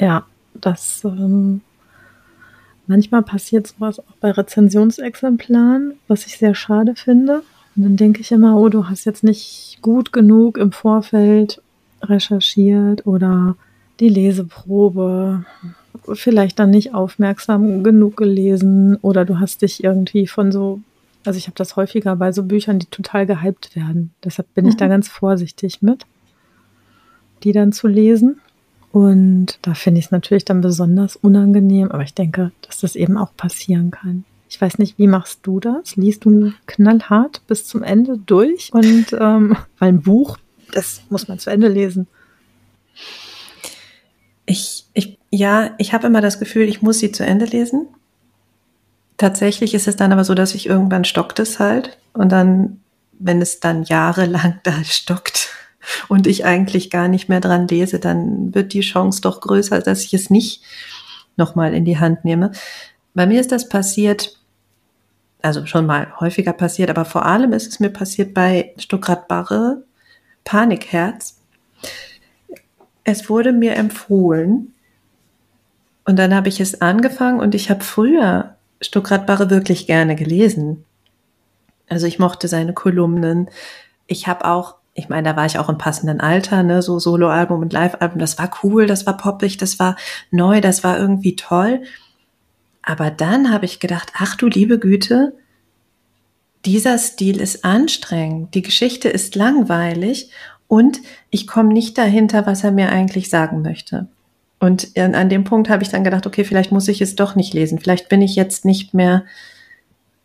[0.00, 1.62] Ja, das ähm,
[2.86, 7.42] manchmal passiert sowas auch bei Rezensionsexemplaren, was ich sehr schade finde.
[7.76, 11.60] Und dann denke ich immer, oh, du hast jetzt nicht gut genug im Vorfeld
[12.02, 13.56] recherchiert oder
[14.00, 15.44] die Leseprobe
[16.12, 20.80] vielleicht dann nicht aufmerksam genug gelesen oder du hast dich irgendwie von so
[21.26, 24.12] also ich habe das häufiger bei so Büchern, die total gehypt werden.
[24.22, 24.70] Deshalb bin mhm.
[24.70, 24.90] ich da mhm.
[24.90, 26.04] ganz vorsichtig mit,
[27.42, 28.40] die dann zu lesen.
[28.92, 33.16] Und da finde ich es natürlich dann besonders unangenehm, aber ich denke, dass das eben
[33.16, 34.24] auch passieren kann.
[34.48, 35.96] Ich weiß nicht, wie machst du das?
[35.96, 38.72] Liest du knallhart bis zum Ende durch?
[38.72, 40.38] Und ähm, weil ein Buch,
[40.72, 42.06] das muss man zu Ende lesen.
[44.46, 47.88] Ich, ich, ja, ich habe immer das Gefühl, ich muss sie zu Ende lesen.
[49.16, 52.80] Tatsächlich ist es dann aber so, dass ich irgendwann stockt es halt und dann,
[53.12, 55.50] wenn es dann jahrelang da stockt
[56.08, 60.04] und ich eigentlich gar nicht mehr dran lese, dann wird die Chance doch größer, dass
[60.04, 60.62] ich es nicht
[61.36, 62.52] nochmal in die Hand nehme.
[63.14, 64.38] Bei mir ist das passiert,
[65.42, 69.84] also schon mal häufiger passiert, aber vor allem ist es mir passiert bei Stuckrad Barre,
[70.44, 71.40] Panikherz.
[73.04, 74.74] Es wurde mir empfohlen
[76.04, 80.84] und dann habe ich es angefangen und ich habe früher Stuckrad wirklich gerne gelesen.
[81.88, 83.48] Also ich mochte seine Kolumnen.
[84.06, 87.60] Ich habe auch, ich meine, da war ich auch im passenden Alter, ne, so Soloalbum
[87.60, 89.96] und Livealbum, das war cool, das war poppig, das war
[90.30, 91.82] neu, das war irgendwie toll.
[92.82, 95.34] Aber dann habe ich gedacht, ach du liebe Güte,
[96.64, 100.30] dieser Stil ist anstrengend, die Geschichte ist langweilig
[100.68, 101.00] und
[101.30, 104.08] ich komme nicht dahinter, was er mir eigentlich sagen möchte.
[104.60, 107.52] Und an dem Punkt habe ich dann gedacht, okay, vielleicht muss ich es doch nicht
[107.52, 107.78] lesen.
[107.78, 109.24] Vielleicht bin ich jetzt nicht mehr,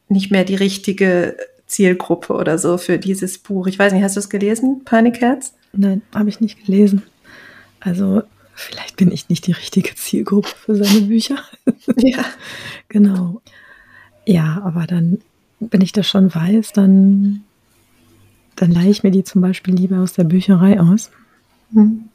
[0.07, 1.35] nicht mehr die richtige
[1.67, 3.67] Zielgruppe oder so für dieses Buch.
[3.67, 5.53] Ich weiß nicht, hast du es gelesen, Panikherz?
[5.73, 7.03] Nein, habe ich nicht gelesen.
[7.79, 8.23] Also
[8.55, 11.37] vielleicht bin ich nicht die richtige Zielgruppe für seine Bücher.
[11.97, 12.23] ja.
[12.87, 13.41] genau.
[14.25, 15.19] Ja, aber dann,
[15.59, 17.43] wenn ich das schon weiß, dann,
[18.61, 21.11] dann leihe ich mir die zum Beispiel lieber aus der Bücherei aus.
[21.73, 22.09] Hm.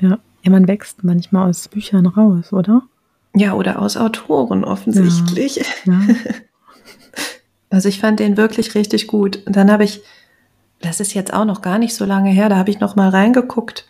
[0.00, 0.18] Ja.
[0.42, 2.82] Ja, man wächst manchmal aus Büchern raus, oder?
[3.34, 5.56] Ja, oder aus Autoren offensichtlich.
[5.84, 6.14] Ja, ja.
[7.68, 9.40] Also ich fand den wirklich richtig gut.
[9.46, 10.02] Und dann habe ich,
[10.80, 13.10] das ist jetzt auch noch gar nicht so lange her, da habe ich noch mal
[13.10, 13.86] reingeguckt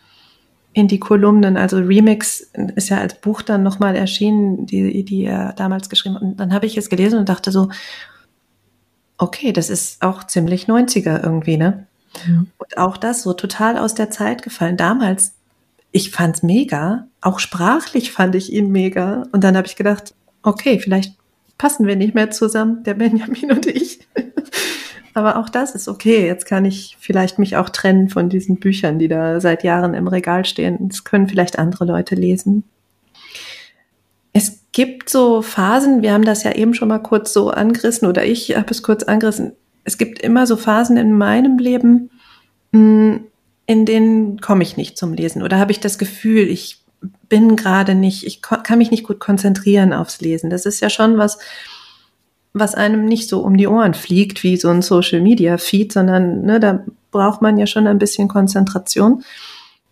[0.72, 1.56] in die Kolumnen.
[1.56, 6.16] Also Remix ist ja als Buch dann noch mal erschienen, die, die er damals geschrieben
[6.16, 6.22] hat.
[6.22, 7.70] Und dann habe ich es gelesen und dachte so,
[9.20, 11.86] okay, das ist auch ziemlich 90er irgendwie, ne?
[12.26, 12.48] Mhm.
[12.56, 14.76] Und auch das so total aus der Zeit gefallen.
[14.76, 15.34] Damals,
[15.92, 17.06] ich fand's mega.
[17.20, 19.24] Auch sprachlich fand ich ihn mega.
[19.32, 21.16] Und dann habe ich gedacht, okay, vielleicht
[21.58, 24.00] passen wir nicht mehr zusammen, der Benjamin und ich.
[25.14, 26.26] Aber auch das ist okay.
[26.26, 30.08] Jetzt kann ich vielleicht mich auch trennen von diesen Büchern, die da seit Jahren im
[30.08, 30.88] Regal stehen.
[30.88, 32.64] Das können vielleicht andere Leute lesen.
[34.32, 38.24] Es gibt so Phasen, wir haben das ja eben schon mal kurz so angerissen oder
[38.24, 39.52] ich habe es kurz angerissen.
[39.84, 42.10] Es gibt immer so Phasen in meinem Leben,
[42.72, 43.24] hm,
[43.66, 46.80] in denen komme ich nicht zum Lesen oder habe ich das Gefühl, ich
[47.28, 50.50] bin gerade nicht, ich kann mich nicht gut konzentrieren aufs Lesen.
[50.50, 51.38] Das ist ja schon was,
[52.52, 56.42] was einem nicht so um die Ohren fliegt wie so ein Social Media Feed, sondern
[56.42, 59.24] ne, da braucht man ja schon ein bisschen Konzentration.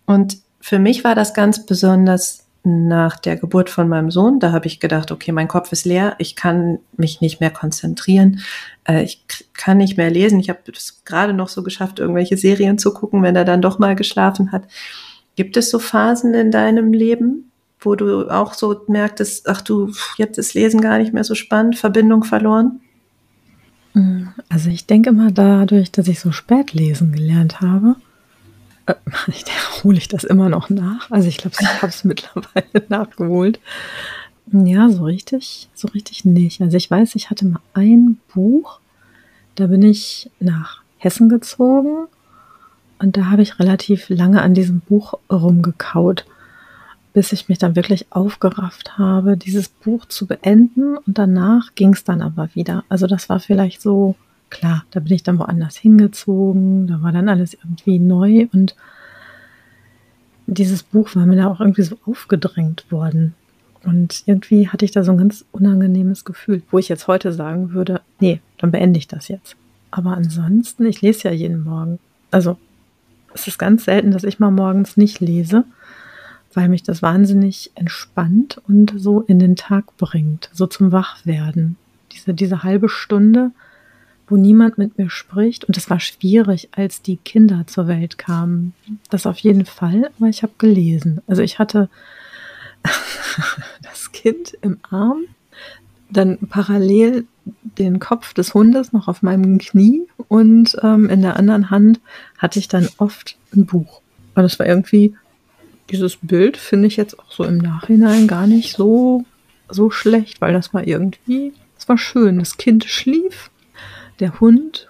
[0.07, 4.41] Und für mich war das ganz besonders nach der Geburt von meinem Sohn.
[4.41, 8.41] Da habe ich gedacht, okay, mein Kopf ist leer, ich kann mich nicht mehr konzentrieren,
[8.85, 10.41] äh, ich kann nicht mehr lesen.
[10.41, 13.79] Ich habe es gerade noch so geschafft, irgendwelche Serien zu gucken, wenn er dann doch
[13.79, 14.65] mal geschlafen hat.
[15.37, 17.51] Gibt es so Phasen in deinem Leben,
[17.81, 21.77] wo du auch so merktest, ach du, jetzt ist Lesen gar nicht mehr so spannend,
[21.77, 22.81] Verbindung verloren?
[23.95, 27.97] Mm, also ich denke mal dadurch, dass ich so spät lesen gelernt habe,
[28.89, 31.11] äh, hole ich das immer noch nach.
[31.11, 33.61] Also ich glaube, ich habe es mittlerweile nachgeholt.
[34.51, 36.61] Ja, so richtig, so richtig nicht.
[36.61, 38.81] Also ich weiß, ich hatte mal ein Buch,
[39.57, 42.07] da bin ich nach Hessen gezogen
[42.99, 46.25] und da habe ich relativ lange an diesem Buch rumgekaut
[47.19, 50.97] bis ich mich dann wirklich aufgerafft habe, dieses Buch zu beenden.
[50.99, 52.85] Und danach ging es dann aber wieder.
[52.89, 54.15] Also das war vielleicht so,
[54.51, 58.75] klar, da bin ich dann woanders hingezogen, da war dann alles irgendwie neu und
[60.47, 63.35] dieses Buch war mir da auch irgendwie so aufgedrängt worden.
[63.85, 67.73] Und irgendwie hatte ich da so ein ganz unangenehmes Gefühl, wo ich jetzt heute sagen
[67.73, 69.57] würde, nee, dann beende ich das jetzt.
[69.91, 71.99] Aber ansonsten, ich lese ja jeden Morgen.
[72.31, 72.59] Also
[73.35, 75.65] es ist ganz selten, dass ich mal morgens nicht lese
[76.55, 81.77] weil mich das wahnsinnig entspannt und so in den Tag bringt, so zum Wachwerden.
[82.13, 83.53] Diese, diese halbe Stunde,
[84.29, 85.65] wo niemand mit mir spricht.
[85.65, 88.75] Und es war schwierig, als die Kinder zur Welt kamen.
[89.11, 91.21] Das auf jeden Fall, aber ich habe gelesen.
[91.27, 91.89] Also ich hatte
[93.83, 95.25] das Kind im Arm,
[96.11, 97.27] dann parallel
[97.63, 102.01] den Kopf des Hundes noch auf meinem Knie und ähm, in der anderen Hand
[102.37, 104.01] hatte ich dann oft ein Buch.
[104.35, 105.15] Und das war irgendwie
[105.91, 109.25] dieses Bild finde ich jetzt auch so im Nachhinein gar nicht so,
[109.69, 112.39] so schlecht, weil das war irgendwie, es war schön.
[112.39, 113.51] Das Kind schlief,
[114.21, 114.89] der Hund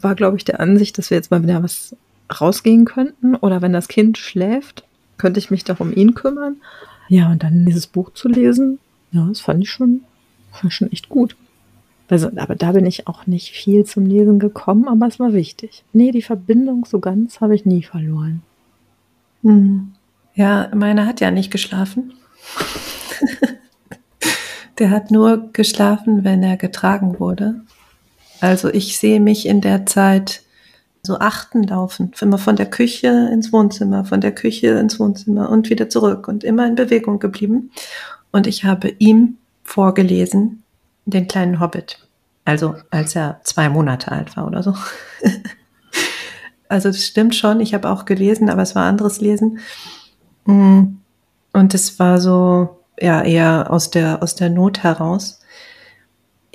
[0.00, 1.96] war, glaube ich, der Ansicht, dass wir jetzt mal wieder was
[2.40, 3.34] rausgehen könnten.
[3.36, 4.84] Oder wenn das Kind schläft,
[5.18, 6.56] könnte ich mich doch um ihn kümmern.
[7.08, 8.78] Ja, und dann dieses Buch zu lesen,
[9.12, 10.02] ja, das fand ich schon,
[10.52, 11.36] fand schon echt gut.
[12.08, 15.84] Also, aber da bin ich auch nicht viel zum Lesen gekommen, aber es war wichtig.
[15.92, 18.42] Nee, die Verbindung so ganz habe ich nie verloren.
[19.42, 19.92] Mhm.
[20.34, 22.12] Ja, meiner hat ja nicht geschlafen.
[24.78, 27.60] der hat nur geschlafen, wenn er getragen wurde.
[28.44, 30.42] Also ich sehe mich in der Zeit
[31.02, 35.70] so achten laufen, immer von der Küche ins Wohnzimmer, von der Küche ins Wohnzimmer und
[35.70, 37.70] wieder zurück und immer in Bewegung geblieben.
[38.32, 40.62] Und ich habe ihm vorgelesen,
[41.06, 42.06] den kleinen Hobbit.
[42.44, 44.74] Also als er zwei Monate alt war oder so.
[46.68, 49.60] also das stimmt schon, ich habe auch gelesen, aber es war anderes Lesen.
[50.44, 51.00] Mhm.
[51.54, 55.40] Und es war so, ja, eher aus der, aus der Not heraus.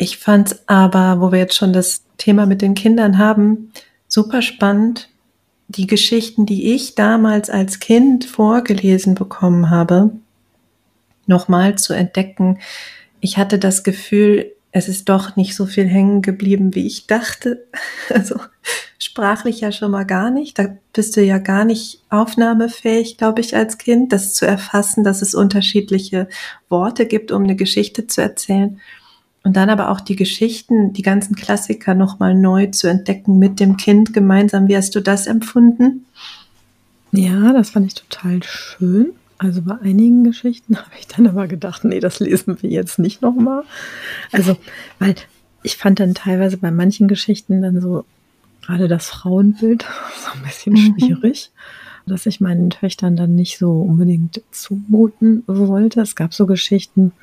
[0.02, 3.74] Ich fand aber, wo wir jetzt schon das Thema mit den Kindern haben,
[4.08, 5.10] super spannend,
[5.68, 10.12] die Geschichten, die ich damals als Kind vorgelesen bekommen habe,
[11.28, 12.60] nochmal zu entdecken.
[13.20, 17.68] Ich hatte das Gefühl, es ist doch nicht so viel hängen geblieben, wie ich dachte.
[18.10, 18.40] Also
[19.00, 20.58] sprachlich ja schon mal gar nicht.
[20.60, 25.22] Da bist du ja gar nicht aufnahmefähig, glaube ich, als Kind, das zu erfassen, dass
[25.22, 26.30] es unterschiedliche
[26.70, 28.80] Worte gibt, um eine Geschichte zu erzählen.
[29.44, 33.78] Und dann aber auch die Geschichten, die ganzen Klassiker nochmal neu zu entdecken mit dem
[33.78, 34.68] Kind gemeinsam.
[34.68, 36.06] Wie hast du das empfunden?
[37.12, 39.14] Ja, das fand ich total schön.
[39.38, 43.22] Also bei einigen Geschichten habe ich dann aber gedacht, nee, das lesen wir jetzt nicht
[43.22, 43.64] nochmal.
[44.32, 44.58] Also,
[45.00, 45.16] weil
[45.64, 48.06] ich fand dann teilweise bei manchen Geschichten dann so
[48.62, 49.84] gerade das Frauenbild
[50.24, 51.00] so ein bisschen mhm.
[51.00, 51.52] schwierig,
[52.06, 56.02] dass ich meinen Töchtern dann nicht so unbedingt zumuten wollte.
[56.02, 57.14] Es gab so Geschichten,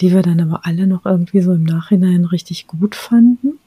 [0.00, 3.58] die wir dann aber alle noch irgendwie so im Nachhinein richtig gut fanden.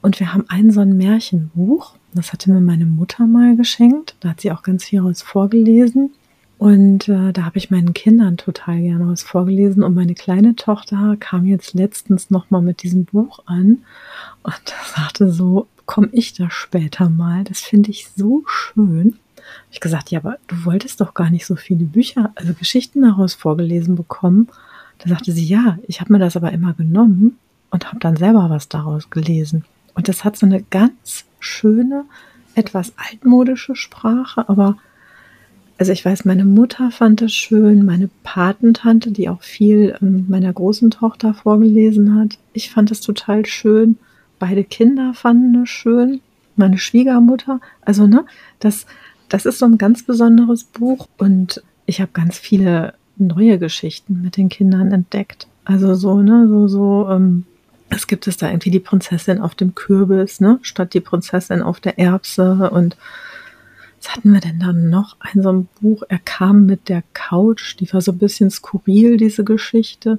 [0.00, 4.16] Und wir haben ein so ein Märchenbuch, das hatte mir meine Mutter mal geschenkt.
[4.20, 6.10] Da hat sie auch ganz viel aus vorgelesen.
[6.58, 9.82] Und äh, da habe ich meinen Kindern total gerne was vorgelesen.
[9.82, 13.78] Und meine kleine Tochter kam jetzt letztens nochmal mit diesem Buch an
[14.42, 14.62] und
[14.94, 17.44] sagte so, bekomme ich das später mal.
[17.44, 19.18] Das finde ich so schön.
[19.70, 23.34] Ich gesagt, ja, aber du wolltest doch gar nicht so viele Bücher, also Geschichten daraus
[23.34, 24.48] vorgelesen bekommen.
[25.02, 27.38] Da sagte sie, ja, ich habe mir das aber immer genommen
[27.70, 29.64] und habe dann selber was daraus gelesen.
[29.94, 32.04] Und das hat so eine ganz schöne,
[32.54, 34.76] etwas altmodische Sprache, aber
[35.78, 40.52] also ich weiß, meine Mutter fand es schön, meine Patentante, die auch viel ähm, meiner
[40.52, 42.38] großen Tochter vorgelesen hat.
[42.52, 43.98] Ich fand es total schön.
[44.38, 46.20] Beide Kinder fanden es schön.
[46.54, 47.60] Meine Schwiegermutter.
[47.80, 48.24] Also, ne,
[48.60, 48.86] das,
[49.28, 54.36] das ist so ein ganz besonderes Buch und ich habe ganz viele neue Geschichten mit
[54.36, 55.46] den Kindern entdeckt.
[55.64, 57.44] Also so, ne, so, so, ähm,
[57.88, 61.80] es gibt es da irgendwie die Prinzessin auf dem Kürbis, ne, statt die Prinzessin auf
[61.80, 62.96] der Erbse und
[64.02, 65.16] was hatten wir denn dann noch?
[65.20, 69.16] Ein so ein Buch, er kam mit der Couch, die war so ein bisschen skurril,
[69.16, 70.18] diese Geschichte.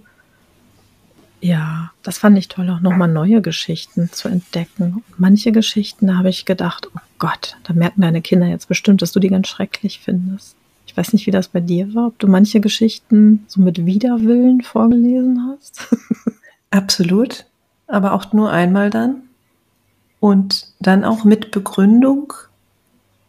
[1.41, 5.03] Ja, das fand ich toll, auch nochmal neue Geschichten zu entdecken.
[5.17, 9.11] manche Geschichten, da habe ich gedacht, oh Gott, da merken deine Kinder jetzt bestimmt, dass
[9.11, 10.55] du die ganz schrecklich findest.
[10.93, 14.61] Ich weiß nicht, wie das bei dir war, ob du manche Geschichten so mit Widerwillen
[14.61, 15.87] vorgelesen hast.
[16.69, 17.47] Absolut,
[17.87, 19.23] aber auch nur einmal dann.
[20.19, 22.33] Und dann auch mit Begründung,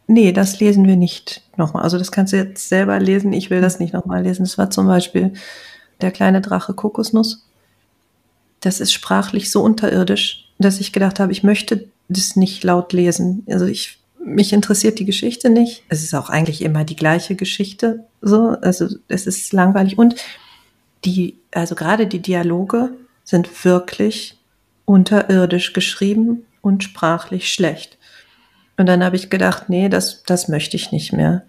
[0.07, 1.85] nee, das lesen wir nicht nochmal.
[1.85, 4.45] Also das kannst du jetzt selber lesen, ich will das nicht nochmal lesen.
[4.45, 5.33] Das war zum Beispiel
[6.03, 7.47] der kleine Drache Kokosnuss.
[8.61, 13.43] Das ist sprachlich so unterirdisch, dass ich gedacht habe, ich möchte das nicht laut lesen.
[13.49, 15.85] Also ich, mich interessiert die Geschichte nicht.
[15.89, 18.57] Es ist auch eigentlich immer die gleiche Geschichte, so.
[18.61, 20.17] Also es ist langweilig und
[21.05, 22.91] die, also gerade die Dialoge
[23.25, 24.39] sind wirklich
[24.85, 27.99] unterirdisch geschrieben und sprachlich schlecht.
[28.77, 31.45] Und dann habe ich gedacht, nee, das, das möchte ich nicht mehr.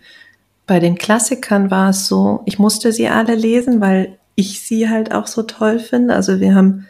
[0.68, 5.14] Bei den Klassikern war es so, ich musste sie alle lesen, weil ich sie halt
[5.14, 6.16] auch so toll finde.
[6.16, 6.88] Also wir haben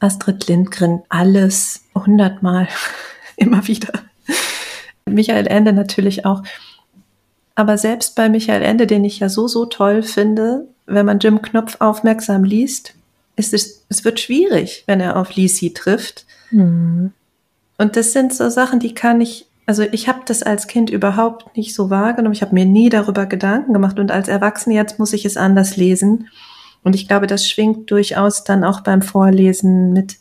[0.00, 2.68] Astrid Lindgren alles hundertmal
[3.36, 3.92] immer wieder.
[5.08, 6.42] Michael Ende natürlich auch.
[7.54, 11.42] Aber selbst bei Michael Ende, den ich ja so, so toll finde, wenn man Jim
[11.42, 12.94] Knopf aufmerksam liest,
[13.36, 16.24] ist es, es wird schwierig, wenn er auf Lisi trifft.
[16.50, 17.12] Mhm.
[17.76, 21.54] Und das sind so Sachen, die kann ich also ich habe das als Kind überhaupt
[21.54, 22.32] nicht so wahrgenommen.
[22.32, 25.76] Ich habe mir nie darüber Gedanken gemacht und als Erwachsene jetzt muss ich es anders
[25.76, 26.28] lesen.
[26.82, 30.16] Und ich glaube, das schwingt durchaus dann auch beim Vorlesen mit.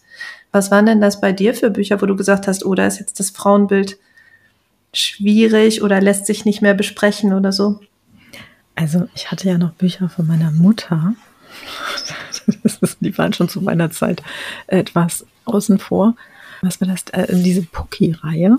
[0.51, 3.21] Was waren denn das bei dir für Bücher, wo du gesagt hast, oh, ist jetzt
[3.21, 3.97] das Frauenbild
[4.93, 7.79] schwierig oder lässt sich nicht mehr besprechen oder so?
[8.75, 11.13] Also ich hatte ja noch Bücher von meiner Mutter.
[12.99, 14.21] Die waren schon zu meiner Zeit
[14.67, 16.15] etwas außen vor.
[16.61, 17.03] Was war das?
[17.11, 18.57] Äh, diese Pucki-Reihe.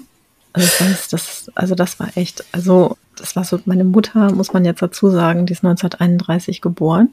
[0.52, 4.64] Also weiß, das, also das war echt, also das war so, meine Mutter, muss man
[4.64, 7.10] jetzt dazu sagen, die ist 1931 geboren.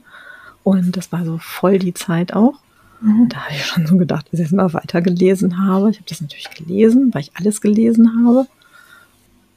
[0.64, 2.56] Und das war so voll die Zeit auch.
[3.02, 3.30] Mhm.
[3.30, 5.92] Da habe ich schon so gedacht, dass ich es mal weiter gelesen habe.
[5.92, 8.48] Ich habe das natürlich gelesen, weil ich alles gelesen habe.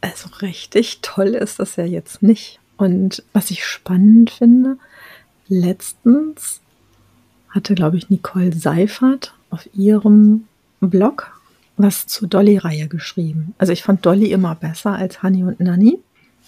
[0.01, 2.61] Also richtig toll ist das ja jetzt nicht.
[2.77, 4.77] Und was ich spannend finde,
[5.49, 6.61] letztens
[7.51, 10.45] hatte, glaube ich, Nicole Seifert auf ihrem
[10.81, 11.33] Blog
[11.79, 13.55] was zur Dolly-Reihe geschrieben.
[13.57, 15.99] Also ich fand Dolly immer besser als Honey und Nanny.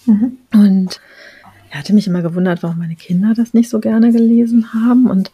[0.05, 0.37] Mhm.
[0.53, 1.01] Und
[1.69, 5.09] er hatte mich immer gewundert, warum meine Kinder das nicht so gerne gelesen haben.
[5.09, 5.31] Und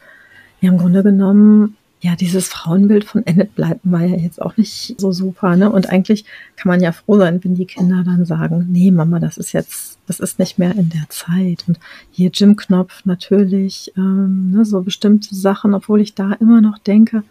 [0.62, 1.76] ja, im Grunde genommen,
[2.08, 5.70] ja, dieses Frauenbild von Enid Blyton war ja jetzt auch nicht so super, ne?
[5.70, 6.24] Und eigentlich
[6.56, 9.98] kann man ja froh sein, wenn die Kinder dann sagen, nee, Mama, das ist jetzt,
[10.08, 11.66] das ist nicht mehr in der Zeit.
[11.68, 11.80] Und
[12.12, 17.24] hier Jim Knopf natürlich, ähm, ne, so bestimmte Sachen, obwohl ich da immer noch denke,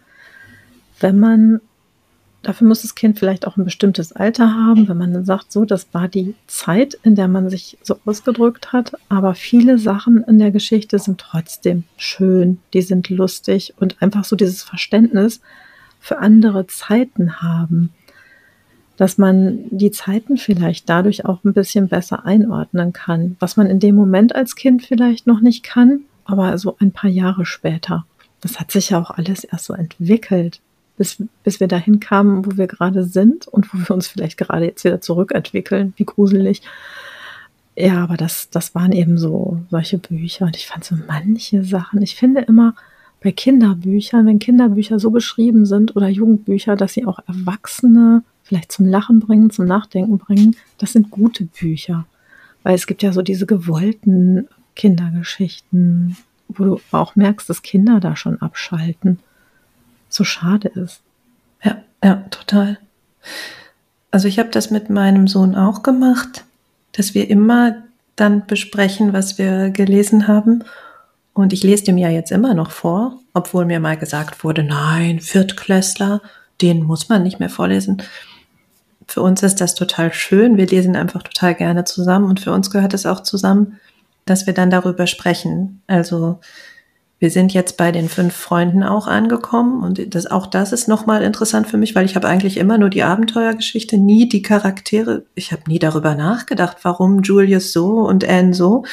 [0.99, 1.59] wenn man
[2.43, 5.65] Dafür muss das Kind vielleicht auch ein bestimmtes Alter haben, wenn man dann sagt, so,
[5.65, 8.93] das war die Zeit, in der man sich so ausgedrückt hat.
[9.09, 14.35] Aber viele Sachen in der Geschichte sind trotzdem schön, die sind lustig und einfach so
[14.35, 15.41] dieses Verständnis
[15.99, 17.89] für andere Zeiten haben.
[18.97, 23.79] Dass man die Zeiten vielleicht dadurch auch ein bisschen besser einordnen kann, was man in
[23.79, 28.05] dem Moment als Kind vielleicht noch nicht kann, aber so ein paar Jahre später.
[28.41, 30.61] Das hat sich ja auch alles erst so entwickelt
[30.97, 34.65] bis, bis wir dahin kamen, wo wir gerade sind und wo wir uns vielleicht gerade
[34.65, 35.93] jetzt wieder zurückentwickeln.
[35.95, 36.61] Wie gruselig.
[37.75, 42.01] Ja, aber das, das waren eben so solche Bücher und ich fand so manche Sachen.
[42.01, 42.73] Ich finde immer
[43.21, 48.87] bei Kinderbüchern, wenn Kinderbücher so geschrieben sind oder Jugendbücher, dass sie auch Erwachsene vielleicht zum
[48.87, 52.05] Lachen bringen, zum Nachdenken bringen, das sind gute Bücher.
[52.63, 56.17] Weil es gibt ja so diese gewollten Kindergeschichten,
[56.47, 59.19] wo du auch merkst, dass Kinder da schon abschalten
[60.09, 61.01] so schade ist.
[61.63, 62.77] Ja, ja, total.
[64.11, 66.45] Also ich habe das mit meinem Sohn auch gemacht,
[66.93, 67.83] dass wir immer
[68.15, 70.63] dann besprechen, was wir gelesen haben.
[71.33, 75.19] Und ich lese dem ja jetzt immer noch vor, obwohl mir mal gesagt wurde, nein,
[75.19, 76.21] Viertklässler,
[76.61, 78.01] den muss man nicht mehr vorlesen.
[79.07, 80.57] für uns ist das total schön.
[80.57, 83.79] Wir lesen einfach total gerne zusammen und für uns gehört es auch zusammen,
[84.25, 85.81] dass wir dann darüber sprechen.
[85.87, 86.39] Also
[87.19, 91.23] wir sind jetzt bei den fünf Freunden auch angekommen und das, auch das ist nochmal
[91.23, 95.23] interessant für mich, weil ich habe eigentlich immer nur die Abenteuergeschichte, nie die Charaktere.
[95.33, 98.83] Ich habe nie darüber nachgedacht, warum Julius so und Anne so.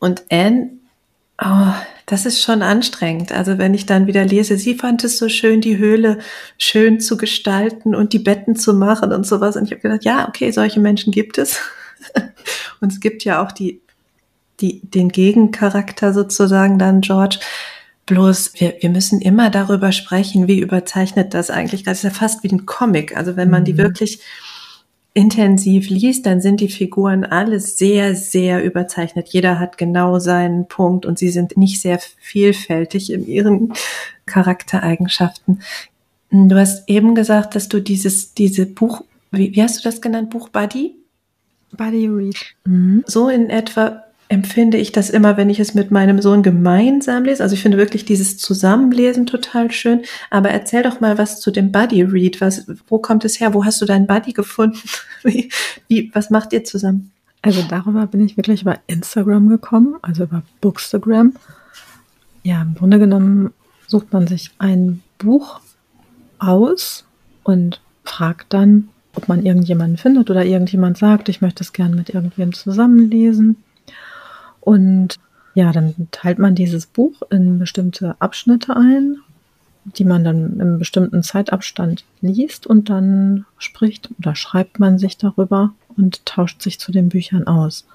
[0.00, 0.70] Und Anne,
[1.40, 1.72] oh,
[2.06, 3.30] das ist schon anstrengend.
[3.30, 6.18] Also wenn ich dann wieder lese, sie fand es so schön, die Höhle
[6.58, 9.56] schön zu gestalten und die Betten zu machen und sowas.
[9.56, 11.60] Und ich habe gedacht, ja, okay, solche Menschen gibt es.
[12.80, 13.83] und es gibt ja auch die
[14.60, 17.38] die, den Gegencharakter sozusagen dann, George.
[18.06, 21.82] Bloß, wir, wir müssen immer darüber sprechen, wie überzeichnet das eigentlich.
[21.82, 23.16] Das ist ja fast wie ein Comic.
[23.16, 23.66] Also wenn man mhm.
[23.66, 24.20] die wirklich
[25.14, 29.28] intensiv liest, dann sind die Figuren alle sehr, sehr überzeichnet.
[29.28, 33.72] Jeder hat genau seinen Punkt und sie sind nicht sehr vielfältig in ihren
[34.26, 35.62] Charaktereigenschaften.
[36.30, 40.30] Du hast eben gesagt, dass du dieses, diese Buch, wie, wie hast du das genannt?
[40.30, 40.96] Buch Buddy?
[41.76, 42.36] Buddy Read.
[42.64, 43.04] Mhm.
[43.06, 44.03] So in etwa
[44.34, 47.40] empfinde ich das immer, wenn ich es mit meinem Sohn gemeinsam lese.
[47.40, 50.02] Also ich finde wirklich dieses Zusammenlesen total schön.
[50.28, 52.40] Aber erzähl doch mal was zu dem Buddy Read.
[52.40, 53.54] Was, wo kommt es her?
[53.54, 54.80] Wo hast du deinen Buddy gefunden?
[55.22, 55.50] Wie,
[55.88, 57.10] wie, was macht ihr zusammen?
[57.40, 61.32] Also darüber bin ich wirklich über Instagram gekommen, also über Bookstagram.
[62.42, 63.54] Ja, im Grunde genommen
[63.86, 65.60] sucht man sich ein Buch
[66.38, 67.06] aus
[67.42, 72.10] und fragt dann, ob man irgendjemanden findet oder irgendjemand sagt, ich möchte es gerne mit
[72.10, 73.63] irgendwem zusammenlesen.
[74.64, 75.18] Und
[75.54, 79.18] ja, dann teilt man dieses Buch in bestimmte Abschnitte ein,
[79.84, 85.74] die man dann im bestimmten Zeitabstand liest und dann spricht oder schreibt man sich darüber
[85.96, 87.86] und tauscht sich zu den Büchern aus.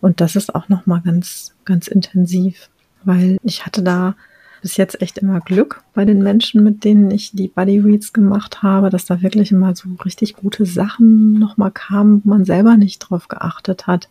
[0.00, 2.70] Und das ist auch noch mal ganz ganz intensiv,
[3.02, 4.14] weil ich hatte da
[4.62, 8.62] bis jetzt echt immer Glück bei den Menschen, mit denen ich die Buddy Reads gemacht
[8.62, 12.76] habe, dass da wirklich immer so richtig gute Sachen noch mal kamen, wo man selber
[12.76, 14.08] nicht drauf geachtet hat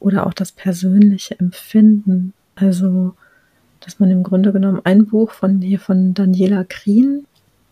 [0.00, 2.32] oder auch das persönliche Empfinden.
[2.54, 3.14] Also,
[3.80, 7.26] dass man im Grunde genommen ein Buch von hier von Daniela Krien,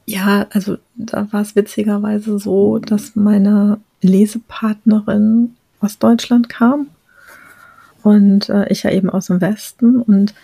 [0.07, 6.89] ja, also da war es witzigerweise so, dass meine Lesepartnerin aus Deutschland kam
[8.03, 10.35] und äh, ich ja eben aus dem Westen und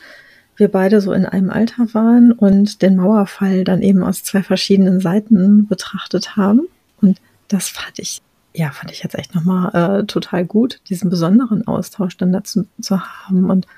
[0.56, 5.00] wir beide so in einem Alter waren und den Mauerfall dann eben aus zwei verschiedenen
[5.00, 6.62] Seiten betrachtet haben.
[7.00, 8.20] Und das fand ich
[8.58, 13.00] ja, fand ich jetzt echt nochmal äh, total gut, diesen besonderen Austausch dann dazu zu
[13.00, 13.50] haben.
[13.50, 13.68] Und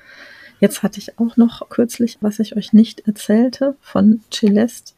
[0.58, 4.94] jetzt hatte ich auch noch kürzlich, was ich euch nicht erzählte, von Celeste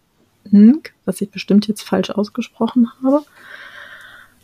[0.52, 3.24] Nk, was ich bestimmt jetzt falsch ausgesprochen habe.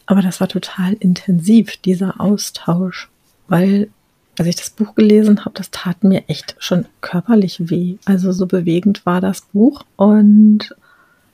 [0.07, 3.09] Aber das war total intensiv, dieser Austausch,
[3.47, 3.91] weil
[4.39, 7.99] als ich das Buch gelesen habe, das tat mir echt schon körperlich weh.
[8.07, 10.74] Also so bewegend war das Buch und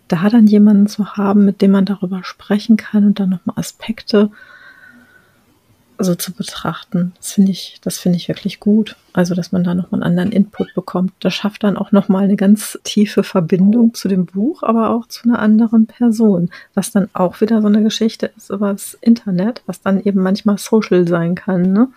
[0.09, 4.30] da dann jemanden zu haben, mit dem man darüber sprechen kann und dann nochmal Aspekte
[5.98, 8.96] so zu betrachten, das finde ich, das finde ich wirklich gut.
[9.12, 11.12] Also, dass man da nochmal einen anderen Input bekommt.
[11.20, 15.28] Das schafft dann auch nochmal eine ganz tiefe Verbindung zu dem Buch, aber auch zu
[15.28, 16.50] einer anderen Person.
[16.74, 20.59] Was dann auch wieder so eine Geschichte ist über das Internet, was dann eben manchmal
[20.59, 21.88] social sein kann, ne?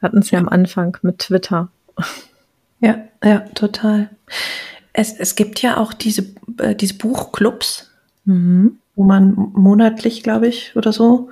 [0.00, 1.68] Wir hatten es ja am Anfang mit Twitter.
[2.80, 4.10] Ja, ja, total.
[4.98, 6.24] Es, es gibt ja auch diese,
[6.58, 7.90] äh, diese Buchclubs,
[8.24, 8.78] mhm.
[8.94, 11.28] wo man monatlich, glaube ich, oder so,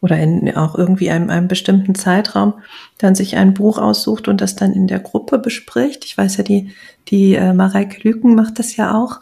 [0.00, 2.54] oder in auch irgendwie einem, einem bestimmten Zeitraum
[2.98, 6.04] dann sich ein Buch aussucht und das dann in der Gruppe bespricht.
[6.04, 6.72] Ich weiß ja, die,
[7.08, 9.20] die äh, Mareike Lüken macht das ja auch.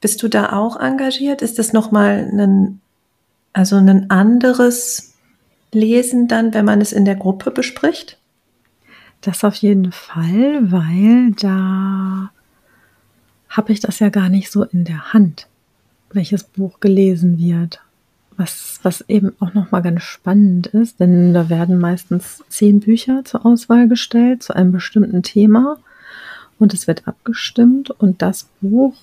[0.00, 1.42] Bist du da auch engagiert?
[1.42, 2.80] Ist das nochmal ein,
[3.52, 5.14] also ein anderes
[5.72, 8.16] Lesen dann, wenn man es in der Gruppe bespricht?
[9.20, 12.30] Das auf jeden Fall, weil da
[13.50, 15.48] habe ich das ja gar nicht so in der Hand,
[16.12, 17.80] welches Buch gelesen wird.
[18.36, 23.44] Was, was eben auch nochmal ganz spannend ist, denn da werden meistens zehn Bücher zur
[23.44, 25.76] Auswahl gestellt zu einem bestimmten Thema
[26.58, 28.94] und es wird abgestimmt und das Buch,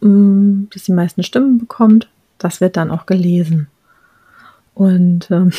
[0.00, 2.08] mm, das die meisten Stimmen bekommt,
[2.38, 3.68] das wird dann auch gelesen.
[4.74, 5.52] Und ähm,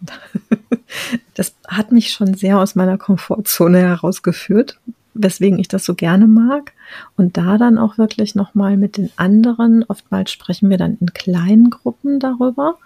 [1.34, 4.78] das hat mich schon sehr aus meiner Komfortzone herausgeführt,
[5.14, 6.72] weswegen ich das so gerne mag.
[7.16, 11.70] Und da dann auch wirklich nochmal mit den anderen, oftmals sprechen wir dann in kleinen
[11.70, 12.76] Gruppen darüber,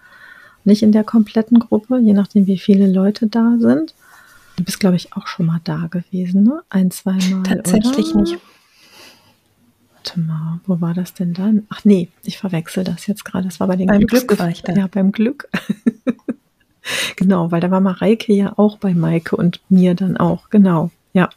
[0.64, 3.95] nicht in der kompletten Gruppe, je nachdem, wie viele Leute da sind.
[4.57, 6.62] Du bist, glaube ich, auch schon mal da gewesen, ne?
[6.70, 7.43] Ein, zwei Mal.
[7.43, 8.22] Tatsächlich oder?
[8.22, 8.39] nicht.
[9.93, 11.66] Warte mal, wo war das denn dann?
[11.68, 13.45] Ach nee, ich verwechsel das jetzt gerade.
[13.45, 14.72] Das war bei den beim Glück war ich da.
[14.72, 15.49] Ja, beim Glück.
[17.16, 20.49] genau, weil da war Mareike ja auch bei Maike und mir dann auch.
[20.49, 20.91] Genau.
[21.17, 21.31] Ja,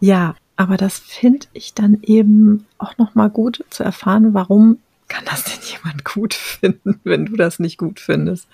[0.00, 5.22] ja, aber das finde ich dann eben auch noch mal gut zu erfahren, warum kann
[5.26, 8.48] das denn jemand gut finden, wenn du das nicht gut findest?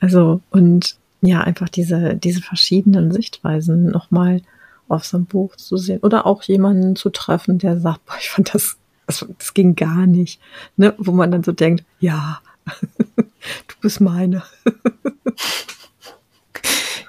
[0.00, 4.40] Also, und ja, einfach diese, diese verschiedenen Sichtweisen nochmal
[4.88, 8.30] auf so ein Buch zu sehen oder auch jemanden zu treffen, der sagt, boah, ich
[8.30, 10.40] fand das, das, das ging gar nicht,
[10.78, 10.94] ne?
[10.96, 14.44] wo man dann so denkt, ja, du bist meine.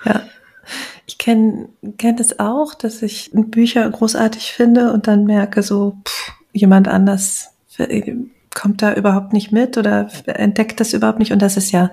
[0.04, 0.26] ja,
[1.22, 1.70] kenne
[2.00, 7.54] kenn das auch, dass ich Bücher großartig finde und dann merke so, pff, jemand anders
[8.54, 11.92] kommt da überhaupt nicht mit oder entdeckt das überhaupt nicht und das ist ja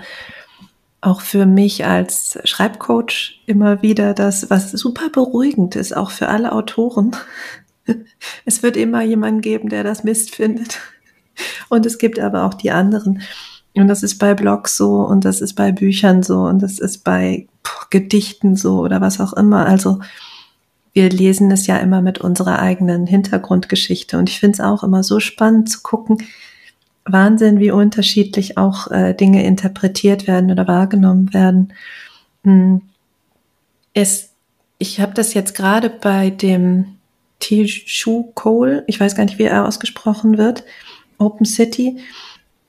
[1.02, 6.52] auch für mich als Schreibcoach immer wieder das, was super beruhigend ist, auch für alle
[6.52, 7.14] Autoren.
[8.44, 10.78] Es wird immer jemanden geben, der das Mist findet.
[11.70, 13.22] Und es gibt aber auch die anderen.
[13.74, 17.04] Und das ist bei Blogs so und das ist bei Büchern so und das ist
[17.04, 17.46] bei
[17.90, 19.66] Gedichten so oder was auch immer.
[19.66, 20.00] Also
[20.92, 24.18] wir lesen es ja immer mit unserer eigenen Hintergrundgeschichte.
[24.18, 26.18] Und ich finde es auch immer so spannend zu gucken,
[27.04, 31.72] Wahnsinn, wie unterschiedlich auch äh, Dinge interpretiert werden oder wahrgenommen werden.
[32.44, 32.82] Hm.
[33.94, 34.30] Es,
[34.78, 36.96] ich habe das jetzt gerade bei dem
[37.40, 40.64] Tishu Cole, ich weiß gar nicht, wie er ausgesprochen wird,
[41.18, 41.98] Open City.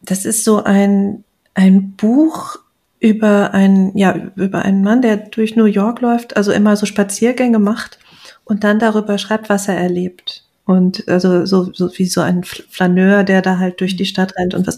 [0.02, 1.24] Das ist so ein,
[1.54, 2.58] ein Buch
[3.00, 7.60] über einen, ja, über einen Mann, der durch New York läuft, also immer so Spaziergänge
[7.60, 8.00] macht
[8.44, 10.44] und dann darüber schreibt, was er erlebt.
[10.66, 14.54] Und also so, so wie so ein Flaneur, der da halt durch die Stadt rennt
[14.54, 14.78] und was.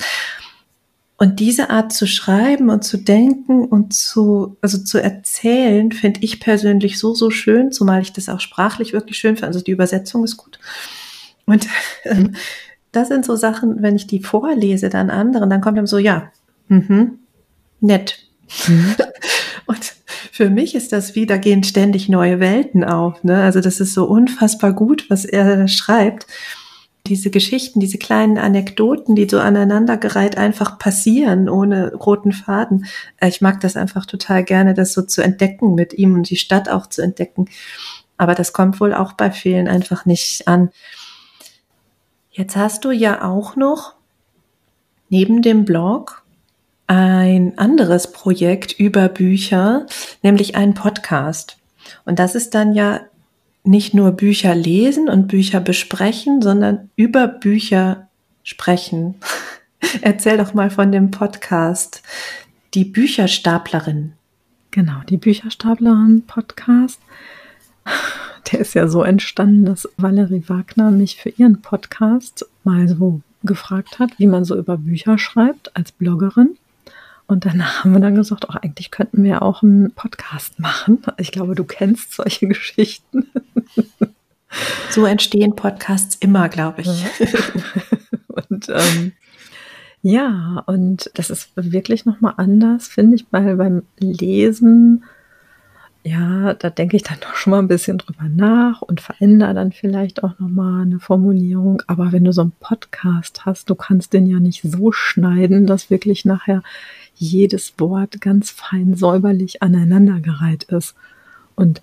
[1.17, 6.39] Und diese Art zu schreiben und zu denken und zu, also zu erzählen, finde ich
[6.39, 9.47] persönlich so, so schön, zumal ich das auch sprachlich wirklich schön finde.
[9.47, 10.59] Also die Übersetzung ist gut.
[11.45, 11.67] Und
[12.05, 12.36] ähm,
[12.91, 16.32] das sind so Sachen, wenn ich die vorlese dann anderen, dann kommt dann so, ja,
[16.67, 17.19] mhm,
[17.82, 18.19] nett.
[18.67, 18.95] Mhm.
[19.65, 19.93] und
[20.32, 23.23] für mich ist das wie, da gehen ständig neue Welten auf.
[23.23, 23.43] Ne?
[23.43, 26.25] Also das ist so unfassbar gut, was er schreibt.
[27.07, 32.86] Diese Geschichten, diese kleinen Anekdoten, die so aneinandergereiht einfach passieren, ohne roten Faden.
[33.17, 36.38] Äh, ich mag das einfach total gerne, das so zu entdecken mit ihm und die
[36.38, 37.49] Stadt auch zu entdecken.
[38.17, 40.69] Aber das kommt wohl auch bei vielen einfach nicht an.
[42.32, 43.95] Jetzt hast du ja auch noch
[45.09, 46.20] neben dem Blog
[46.91, 49.85] ein anderes Projekt über Bücher,
[50.23, 51.55] nämlich einen Podcast.
[52.03, 52.99] Und das ist dann ja
[53.63, 58.09] nicht nur Bücher lesen und Bücher besprechen, sondern über Bücher
[58.43, 59.15] sprechen.
[60.01, 62.03] Erzähl doch mal von dem Podcast,
[62.73, 64.11] die Bücherstaplerin.
[64.71, 66.99] Genau, die Bücherstaplerin Podcast.
[68.51, 73.97] Der ist ja so entstanden, dass Valerie Wagner mich für ihren Podcast mal so gefragt
[73.97, 76.57] hat, wie man so über Bücher schreibt als Bloggerin.
[77.32, 81.01] Und danach haben wir dann gesagt, auch eigentlich könnten wir auch einen Podcast machen.
[81.15, 83.25] Ich glaube, du kennst solche Geschichten.
[84.89, 86.89] So entstehen Podcasts immer, glaube ich.
[88.27, 89.13] und ähm,
[90.01, 95.05] ja, und das ist wirklich nochmal anders, finde ich, weil beim Lesen,
[96.03, 99.71] ja, da denke ich dann doch schon mal ein bisschen drüber nach und verändere dann
[99.71, 101.82] vielleicht auch nochmal eine Formulierung.
[101.88, 105.89] Aber wenn du so einen Podcast hast, du kannst den ja nicht so schneiden, dass
[105.89, 106.61] wirklich nachher
[107.16, 110.95] jedes Wort ganz fein säuberlich aneinandergereiht ist.
[111.55, 111.82] Und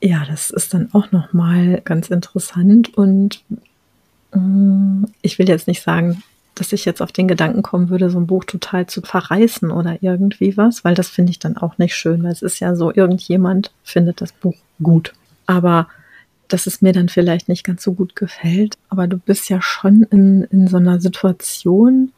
[0.00, 3.42] ja, das ist dann auch noch mal ganz interessant und
[4.32, 6.22] äh, ich will jetzt nicht sagen,
[6.54, 10.02] dass ich jetzt auf den Gedanken kommen würde, so ein Buch total zu verreißen oder
[10.02, 12.94] irgendwie was, weil das finde ich dann auch nicht schön, weil es ist ja so,
[12.94, 15.14] irgendjemand findet das Buch gut.
[15.46, 15.88] Aber
[16.48, 20.04] dass es mir dann vielleicht nicht ganz so gut gefällt, aber du bist ja schon
[20.04, 22.12] in, in so einer Situation,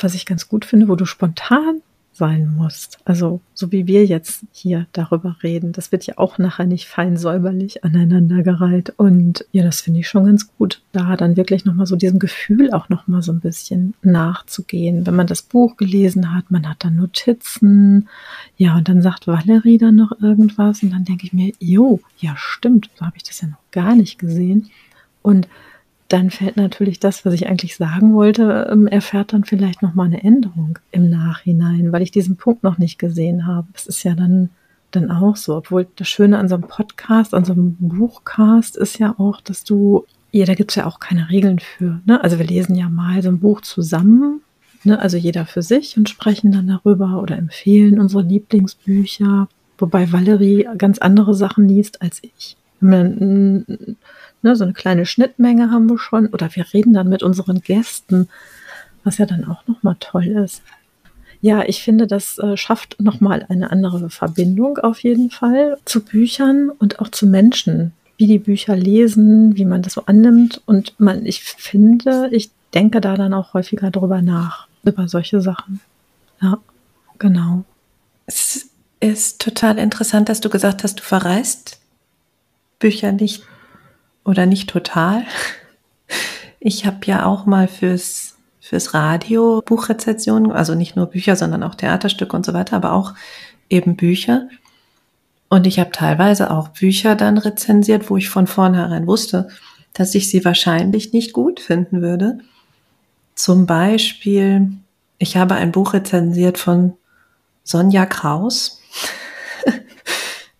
[0.00, 1.80] was ich ganz gut finde, wo du spontan
[2.14, 2.98] sein musst.
[3.04, 5.72] Also so wie wir jetzt hier darüber reden.
[5.72, 8.94] Das wird ja auch nachher nicht fein säuberlich aneinandergereiht.
[8.96, 12.72] Und ja, das finde ich schon ganz gut, da dann wirklich nochmal so diesem Gefühl
[12.72, 15.06] auch nochmal so ein bisschen nachzugehen.
[15.06, 18.08] Wenn man das Buch gelesen hat, man hat dann Notizen,
[18.56, 22.34] ja, und dann sagt Valerie dann noch irgendwas und dann denke ich mir, jo, ja
[22.36, 24.70] stimmt, so habe ich das ja noch gar nicht gesehen.
[25.22, 25.48] Und
[26.08, 30.22] dann fällt natürlich das, was ich eigentlich sagen wollte, ähm, erfährt dann vielleicht nochmal eine
[30.22, 33.68] Änderung im Nachhinein, weil ich diesen Punkt noch nicht gesehen habe.
[33.72, 34.50] Das ist ja dann,
[34.90, 35.56] dann auch so.
[35.56, 39.64] Obwohl das Schöne an so einem Podcast, an so einem Buchcast ist ja auch, dass
[39.64, 42.00] du, ja, da gibt es ja auch keine Regeln für.
[42.04, 42.22] Ne?
[42.22, 44.42] Also wir lesen ja mal so ein Buch zusammen,
[44.84, 44.98] ne?
[44.98, 49.48] also jeder für sich und sprechen dann darüber oder empfehlen unsere Lieblingsbücher,
[49.78, 52.58] wobei Valerie ganz andere Sachen liest als ich.
[52.80, 53.96] Wenn
[54.44, 56.26] Ne, so eine kleine Schnittmenge haben wir schon.
[56.26, 58.28] Oder wir reden dann mit unseren Gästen,
[59.02, 60.60] was ja dann auch nochmal toll ist.
[61.40, 66.68] Ja, ich finde, das äh, schafft nochmal eine andere Verbindung auf jeden Fall zu Büchern
[66.68, 70.60] und auch zu Menschen, wie die Bücher lesen, wie man das so annimmt.
[70.66, 75.80] Und man, ich finde, ich denke da dann auch häufiger drüber nach, über solche Sachen.
[76.42, 76.58] Ja,
[77.18, 77.64] genau.
[78.26, 78.68] Es
[79.00, 81.80] ist total interessant, dass du gesagt hast, du verreist
[82.78, 83.42] Bücher nicht
[84.24, 85.24] oder nicht total.
[86.60, 91.74] Ich habe ja auch mal fürs, fürs Radio Buchrezensionen, also nicht nur Bücher, sondern auch
[91.74, 93.14] Theaterstücke und so weiter, aber auch
[93.68, 94.48] eben Bücher.
[95.48, 99.48] Und ich habe teilweise auch Bücher dann rezensiert, wo ich von vornherein wusste,
[99.92, 102.38] dass ich sie wahrscheinlich nicht gut finden würde.
[103.34, 104.72] Zum Beispiel,
[105.18, 106.94] ich habe ein Buch rezensiert von
[107.62, 108.80] Sonja Kraus.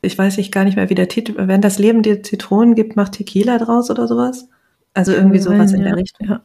[0.04, 2.96] Ich weiß nicht gar nicht mehr, wie der Titel, wenn das Leben dir Zitronen gibt,
[2.96, 4.48] macht Tequila draus oder sowas.
[4.92, 6.28] Also irgendwie sowas in der Richtung.
[6.28, 6.40] Ja.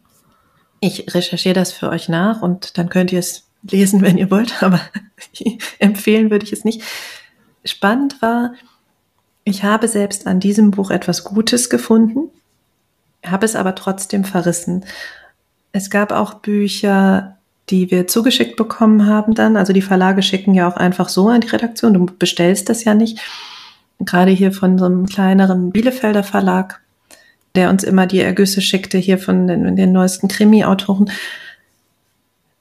[0.80, 4.64] Ich recherchiere das für euch nach und dann könnt ihr es lesen, wenn ihr wollt,
[4.64, 4.82] aber
[5.80, 6.82] empfehlen würde ich es nicht.
[7.64, 8.54] Spannend war,
[9.44, 12.30] ich habe selbst an diesem Buch etwas Gutes gefunden,
[13.26, 14.86] habe es aber trotzdem verrissen.
[15.72, 17.39] Es gab auch Bücher,
[17.70, 19.58] die wir zugeschickt bekommen haben dann.
[19.58, 21.94] Also die Verlage schicken ja auch einfach so an die Redaktion.
[21.94, 23.20] Du bestellst das ja nicht.
[24.00, 26.82] Gerade hier von so einem kleineren Bielefelder Verlag,
[27.56, 31.12] der uns immer die Ergüsse schickte hier von den, den neuesten Krimi-Autoren.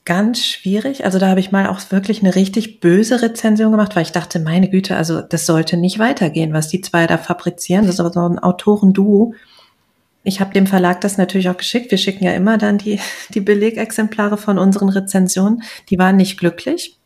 [0.04, 1.04] Ganz schwierig.
[1.04, 4.40] Also da habe ich mal auch wirklich eine richtig böse Rezension gemacht, weil ich dachte,
[4.40, 7.84] meine Güte, also das sollte nicht weitergehen, was die zwei da fabrizieren.
[7.84, 9.34] Das ist aber so ein Autorenduo.
[10.28, 11.90] Ich habe dem Verlag das natürlich auch geschickt.
[11.90, 13.00] Wir schicken ja immer dann die,
[13.30, 15.62] die Belegexemplare von unseren Rezensionen.
[15.88, 16.98] Die waren nicht glücklich.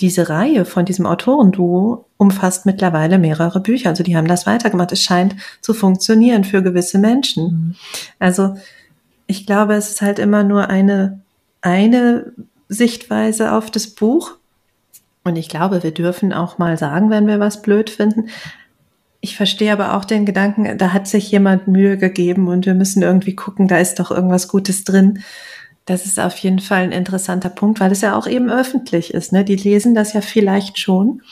[0.00, 3.90] Diese Reihe von diesem Autorenduo umfasst mittlerweile mehrere Bücher.
[3.90, 4.92] Also die haben das weitergemacht.
[4.92, 7.44] Es scheint zu funktionieren für gewisse Menschen.
[7.44, 7.74] Mhm.
[8.18, 8.56] Also
[9.26, 11.20] ich glaube, es ist halt immer nur eine,
[11.60, 12.32] eine
[12.68, 14.32] Sichtweise auf das Buch.
[15.22, 18.30] Und ich glaube, wir dürfen auch mal sagen, wenn wir was blöd finden.
[19.24, 23.02] Ich verstehe aber auch den Gedanken, da hat sich jemand Mühe gegeben und wir müssen
[23.02, 25.20] irgendwie gucken, da ist doch irgendwas Gutes drin.
[25.86, 29.32] Das ist auf jeden Fall ein interessanter Punkt, weil es ja auch eben öffentlich ist.
[29.32, 29.42] Ne?
[29.42, 31.22] Die lesen das ja vielleicht schon,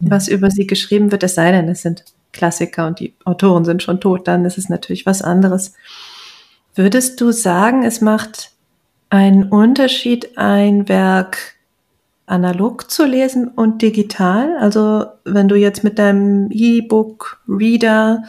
[0.00, 2.04] was über sie geschrieben wird, es sei denn, es sind
[2.34, 5.72] Klassiker und die Autoren sind schon tot, dann ist es natürlich was anderes.
[6.74, 8.50] Würdest du sagen, es macht
[9.08, 11.53] einen Unterschied, ein Werk
[12.26, 14.56] analog zu lesen und digital?
[14.58, 18.24] Also wenn du jetzt mit deinem E-Book-Reader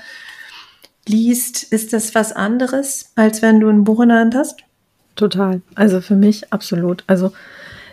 [1.07, 4.61] liest, ist das was anderes, als wenn du ein Buch in der Hand hast?
[5.15, 5.61] Total.
[5.75, 7.03] Also für mich absolut.
[7.07, 7.31] Also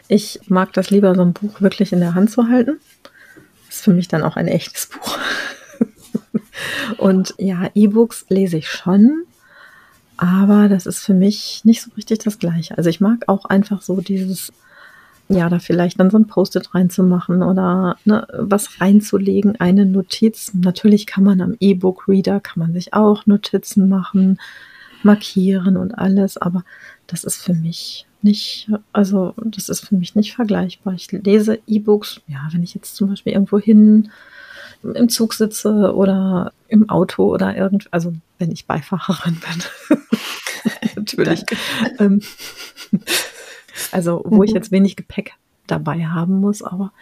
[0.09, 2.81] ich mag das lieber, so ein Buch wirklich in der Hand zu halten.
[3.67, 5.19] Das ist für mich dann auch ein echtes Buch.
[6.99, 9.25] und ja, E-Books lese ich schon,
[10.17, 12.77] aber das ist für mich nicht so richtig das Gleiche.
[12.77, 14.53] Also ich mag auch einfach so dieses
[15.33, 20.53] ja, da vielleicht dann so ein Post-it reinzumachen oder ne, was reinzulegen, eine Notiz.
[20.55, 24.39] Natürlich kann man am E-Book-Reader, kann man sich auch Notizen machen,
[25.03, 26.65] markieren und alles, aber
[27.07, 30.95] das ist für mich nicht, also das ist für mich nicht vergleichbar.
[30.95, 34.11] Ich lese E-Books, ja, wenn ich jetzt zum Beispiel irgendwo hin
[34.83, 39.99] im Zug sitze oder im Auto oder irgend, also wenn ich Beifahrerin bin.
[40.97, 41.45] Natürlich.
[43.91, 44.43] Also, wo mhm.
[44.45, 45.33] ich jetzt wenig Gepäck
[45.67, 46.93] dabei haben muss, aber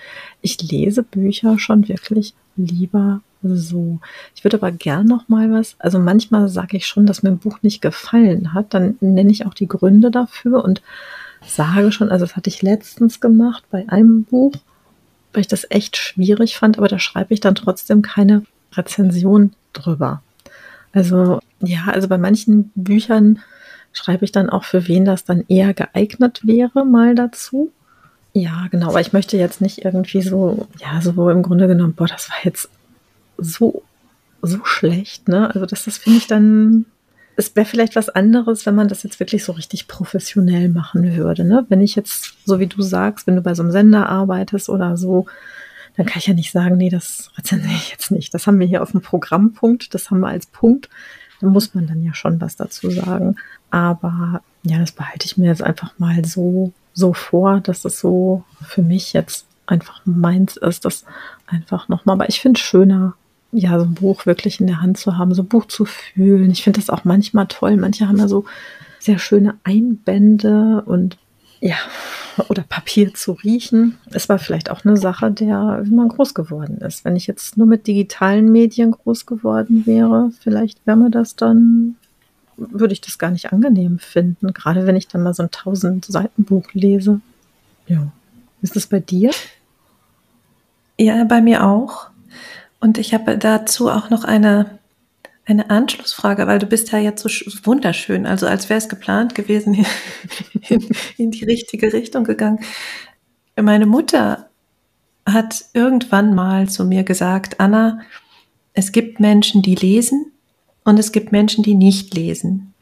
[0.43, 4.01] ich lese Bücher schon wirklich lieber so.
[4.35, 7.39] Ich würde aber gern noch mal was, also manchmal sage ich schon, dass mir ein
[7.39, 10.83] Buch nicht gefallen hat, dann nenne ich auch die Gründe dafür und
[11.47, 14.53] sage schon, also das hatte ich letztens gemacht bei einem Buch,
[15.33, 18.43] weil ich das echt schwierig fand, aber da schreibe ich dann trotzdem keine
[18.75, 20.23] Rezension drüber.
[20.93, 23.39] Also ja, also bei manchen Büchern
[23.93, 27.73] schreibe ich dann auch, für wen das dann eher geeignet wäre, mal dazu.
[28.33, 32.07] Ja, genau, aber ich möchte jetzt nicht irgendwie so, ja, so im Grunde genommen, boah,
[32.07, 32.69] das war jetzt
[33.39, 33.83] so,
[34.43, 35.49] so schlecht, ne?
[35.53, 36.87] Also das, das finde ich dann,
[37.37, 41.45] es wäre vielleicht was anderes, wenn man das jetzt wirklich so richtig professionell machen würde,
[41.45, 41.67] ne?
[41.69, 44.97] Wenn ich jetzt, so wie du sagst, wenn du bei so einem Sender arbeitest oder
[44.97, 45.27] so,
[45.97, 48.33] dann kann ich ja nicht sagen, nee, das rezensiere ich jetzt nicht.
[48.33, 50.89] Das haben wir hier auf dem Programmpunkt, das haben wir als Punkt.
[51.41, 53.37] Da muss man dann ja schon was dazu sagen.
[53.71, 58.45] Aber ja, das behalte ich mir jetzt einfach mal so, so vor, dass es so
[58.63, 61.05] für mich jetzt einfach meins ist, das
[61.47, 62.15] einfach nochmal.
[62.15, 63.15] Aber ich finde es schöner,
[63.53, 66.51] ja, so ein Buch wirklich in der Hand zu haben, so ein Buch zu fühlen.
[66.51, 67.77] Ich finde das auch manchmal toll.
[67.77, 68.45] Manche haben ja so
[68.99, 71.17] sehr schöne Einbände und
[71.61, 71.77] ja,
[72.49, 73.99] oder Papier zu riechen.
[74.11, 77.05] Es war vielleicht auch eine Sache, der, wie man groß geworden ist.
[77.05, 81.97] Wenn ich jetzt nur mit digitalen Medien groß geworden wäre, vielleicht wäre mir das dann
[82.61, 86.05] würde ich das gar nicht angenehm finden, gerade wenn ich dann mal so ein 1000
[86.05, 87.21] Seiten Buch lese.
[87.87, 88.13] Ja.
[88.63, 89.31] Ist das bei dir?
[90.99, 92.11] Ja, bei mir auch.
[92.79, 94.79] Und ich habe dazu auch noch eine,
[95.51, 97.29] eine Anschlussfrage, weil du bist ja jetzt so
[97.65, 99.85] wunderschön, also als wäre es geplant gewesen,
[100.69, 100.87] in,
[101.17, 102.61] in die richtige Richtung gegangen.
[103.61, 104.49] Meine Mutter
[105.27, 108.01] hat irgendwann mal zu mir gesagt, Anna,
[108.73, 110.33] es gibt Menschen, die lesen
[110.85, 112.73] und es gibt Menschen, die nicht lesen.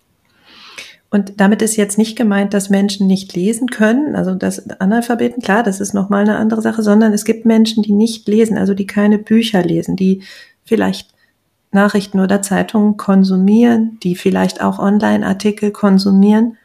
[1.10, 5.62] Und damit ist jetzt nicht gemeint, dass Menschen nicht lesen können, also das Analphabeten, klar,
[5.62, 8.86] das ist nochmal eine andere Sache, sondern es gibt Menschen, die nicht lesen, also die
[8.86, 10.22] keine Bücher lesen, die
[10.64, 11.14] vielleicht
[11.70, 16.56] Nachrichten oder Zeitungen konsumieren, die vielleicht auch Online-Artikel konsumieren,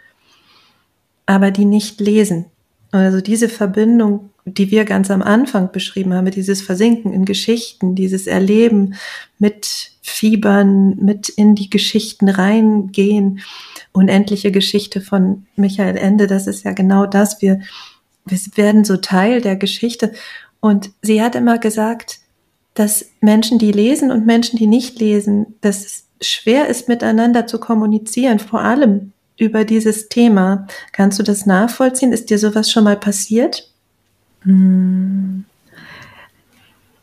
[1.25, 2.45] aber die nicht lesen.
[2.91, 8.27] Also diese Verbindung, die wir ganz am Anfang beschrieben haben, dieses Versinken in Geschichten, dieses
[8.27, 8.95] Erleben
[9.39, 13.39] mit Fiebern, mit in die Geschichten reingehen,
[13.93, 17.41] unendliche Geschichte von Michael Ende, das ist ja genau das.
[17.41, 17.61] Wir,
[18.25, 20.13] wir werden so Teil der Geschichte.
[20.59, 22.19] Und sie hat immer gesagt,
[22.73, 27.59] dass Menschen, die lesen und Menschen, die nicht lesen, dass es schwer ist, miteinander zu
[27.59, 30.67] kommunizieren, vor allem über dieses Thema.
[30.91, 32.13] Kannst du das nachvollziehen?
[32.13, 33.69] Ist dir sowas schon mal passiert?
[34.41, 35.45] Hm.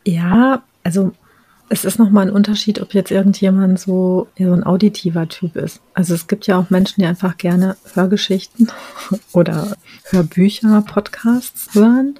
[0.05, 1.11] Ja, also
[1.69, 5.79] es ist nochmal ein Unterschied, ob jetzt irgendjemand so, so ein auditiver Typ ist.
[5.93, 8.69] Also es gibt ja auch Menschen, die einfach gerne Hörgeschichten
[9.31, 9.77] oder
[10.09, 12.15] Hörbücher, Podcasts hören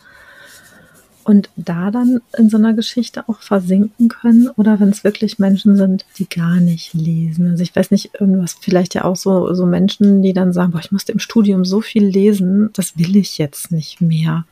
[1.23, 5.75] und da dann in so einer Geschichte auch versinken können oder wenn es wirklich Menschen
[5.75, 7.51] sind, die gar nicht lesen.
[7.51, 10.79] Also ich weiß nicht, irgendwas, vielleicht ja auch so, so Menschen, die dann sagen, boah,
[10.79, 14.45] ich musste im Studium so viel lesen, das will ich jetzt nicht mehr.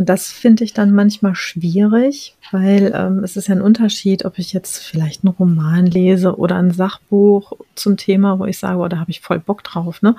[0.00, 4.38] Und das finde ich dann manchmal schwierig, weil ähm, es ist ja ein Unterschied, ob
[4.38, 8.88] ich jetzt vielleicht einen Roman lese oder ein Sachbuch zum Thema, wo ich sage, oh,
[8.88, 10.00] da habe ich voll Bock drauf.
[10.00, 10.16] Ne?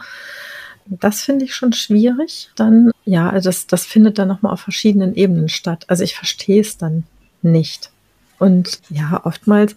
[1.00, 2.50] Das finde ich schon schwierig.
[2.56, 5.86] Dann, ja, also das, das findet dann nochmal auf verschiedenen Ebenen statt.
[5.88, 7.04] Also ich verstehe es dann
[7.42, 7.92] nicht.
[8.40, 9.76] Und ja, oftmals,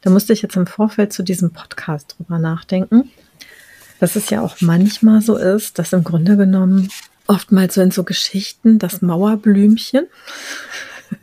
[0.00, 3.10] da musste ich jetzt im Vorfeld zu diesem Podcast drüber nachdenken,
[4.00, 6.88] dass es ja auch manchmal so ist, dass im Grunde genommen
[7.26, 10.06] oftmals so in so Geschichten das Mauerblümchen.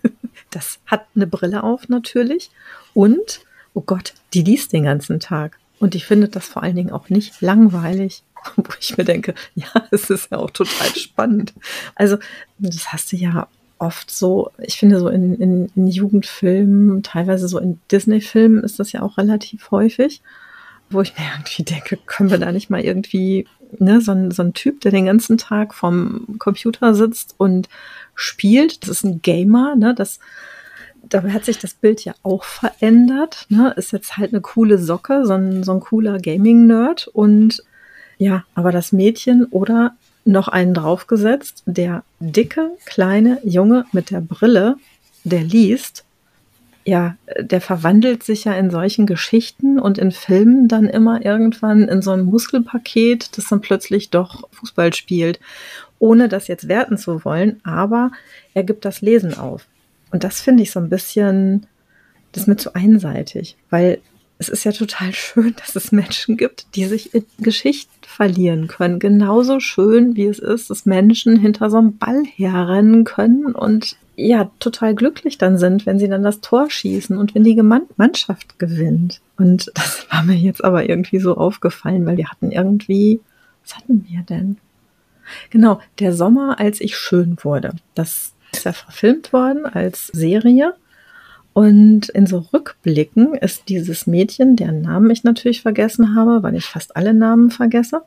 [0.54, 2.52] Das hat eine Brille auf natürlich.
[2.94, 3.40] Und,
[3.74, 5.58] oh Gott, die liest den ganzen Tag.
[5.80, 8.24] Und ich finde das vor allen Dingen auch nicht langweilig.
[8.56, 11.54] Wo ich mir denke, ja, es ist ja auch total spannend.
[11.96, 12.18] Also,
[12.58, 17.58] das hast du ja oft so, ich finde so in, in, in Jugendfilmen, teilweise so
[17.58, 20.22] in Disney-Filmen ist das ja auch relativ häufig,
[20.92, 23.48] wo ich mir irgendwie denke, können wir da nicht mal irgendwie
[23.80, 27.70] ne, so, ein, so ein Typ, der den ganzen Tag vom Computer sitzt und
[28.14, 28.84] spielt.
[28.84, 29.96] Das ist ein Gamer, ne?
[29.96, 30.20] Das,
[31.04, 33.46] dabei hat sich das Bild ja auch verändert.
[33.50, 33.74] Ne?
[33.78, 37.08] Ist jetzt halt eine coole Socke, so ein, so ein cooler Gaming-Nerd.
[37.08, 37.64] Und
[38.22, 39.96] ja, aber das Mädchen oder
[40.26, 44.76] noch einen draufgesetzt, der dicke, kleine Junge mit der Brille,
[45.24, 46.04] der liest
[46.84, 52.02] ja, der verwandelt sich ja in solchen Geschichten und in Filmen dann immer irgendwann in
[52.02, 55.40] so ein Muskelpaket, das dann plötzlich doch Fußball spielt,
[56.00, 58.12] ohne das jetzt werten zu wollen, aber
[58.54, 59.68] er gibt das Lesen auf.
[60.12, 61.68] Und das finde ich so ein bisschen,
[62.32, 64.00] das ist mir zu einseitig, weil
[64.42, 69.00] es ist ja total schön, dass es Menschen gibt, die sich in Geschichten verlieren können.
[69.00, 74.52] Genauso schön, wie es ist, dass Menschen hinter so einem Ball herrennen können und ja,
[74.60, 77.60] total glücklich dann sind, wenn sie dann das Tor schießen und wenn die
[77.96, 79.22] Mannschaft gewinnt.
[79.38, 83.22] Und das war mir jetzt aber irgendwie so aufgefallen, weil wir hatten irgendwie,
[83.64, 84.58] was hatten wir denn?
[85.52, 87.76] Genau, der Sommer, als ich schön wurde.
[87.94, 90.74] Das ist ja verfilmt worden als Serie.
[91.54, 96.66] Und in so Rückblicken ist dieses Mädchen, deren Namen ich natürlich vergessen habe, weil ich
[96.66, 98.04] fast alle Namen vergesse,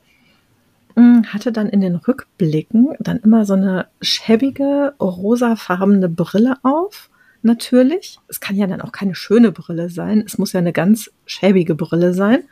[0.96, 7.10] hm, hatte dann in den Rückblicken dann immer so eine schäbige, rosafarbene Brille auf.
[7.42, 8.18] Natürlich.
[8.28, 10.22] Es kann ja dann auch keine schöne Brille sein.
[10.24, 12.44] Es muss ja eine ganz schäbige Brille sein.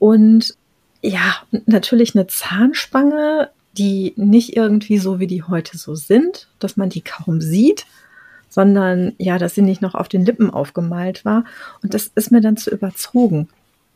[0.00, 0.56] Und
[1.02, 1.36] ja,
[1.66, 7.02] natürlich eine Zahnspange, die nicht irgendwie so wie die heute so sind, dass man die
[7.02, 7.86] kaum sieht,
[8.52, 11.44] sondern ja, dass sie nicht noch auf den Lippen aufgemalt war.
[11.82, 13.48] Und das ist mir dann zu überzogen.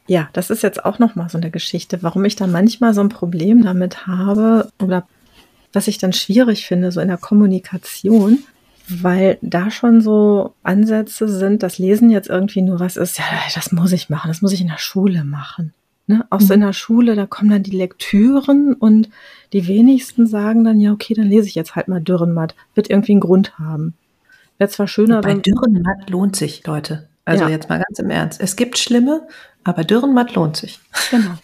[0.06, 3.02] Ja, das ist jetzt auch noch mal so eine Geschichte, warum ich da manchmal so
[3.02, 5.06] ein Problem damit habe oder
[5.72, 8.38] was ich dann schwierig finde, so in der Kommunikation,
[8.88, 13.72] weil da schon so Ansätze sind, das Lesen jetzt irgendwie nur was ist, ja, das
[13.72, 15.74] muss ich machen, das muss ich in der Schule machen.
[16.06, 16.24] Ne?
[16.30, 19.10] Auch so in der Schule, da kommen dann die Lektüren und
[19.52, 22.54] die wenigsten sagen dann, ja, okay, dann lese ich jetzt halt mal Dürrenmatt.
[22.74, 23.94] Wird irgendwie einen Grund haben.
[24.58, 27.08] Wäre zwar schöner, Bei Dürrenmatt lohnt sich, Leute.
[27.24, 27.50] Also ja.
[27.50, 28.40] jetzt mal ganz im Ernst.
[28.40, 29.26] Es gibt schlimme,
[29.64, 30.80] aber Dürrenmatt lohnt sich.
[31.10, 31.34] Genau.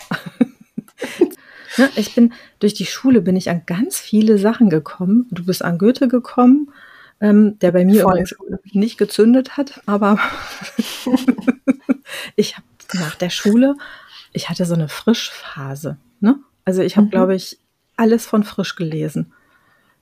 [1.77, 5.27] ja, ich bin durch die Schule bin ich an ganz viele Sachen gekommen.
[5.31, 6.71] Du bist an Goethe gekommen,
[7.21, 8.35] ähm, der bei mir übrigens
[8.73, 10.19] nicht gezündet hat, aber
[12.37, 13.77] Ich habe nach der Schule,
[14.33, 15.99] ich hatte so eine Frischphase.
[16.21, 16.39] Ne?
[16.65, 17.11] Also ich habe, mhm.
[17.11, 17.59] glaube ich,
[17.97, 19.33] alles von frisch gelesen.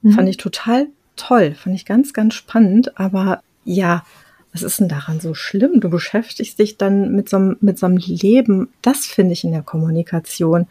[0.03, 0.13] Mhm.
[0.13, 0.89] Fand ich total
[1.21, 2.99] toll, fand ich ganz, ganz spannend.
[2.99, 4.05] Aber ja,
[4.53, 5.81] was ist denn daran so schlimm?
[5.81, 8.69] Du beschäftigst dich dann mit so einem, mit so einem Leben.
[8.83, 10.67] Das finde ich in der Kommunikation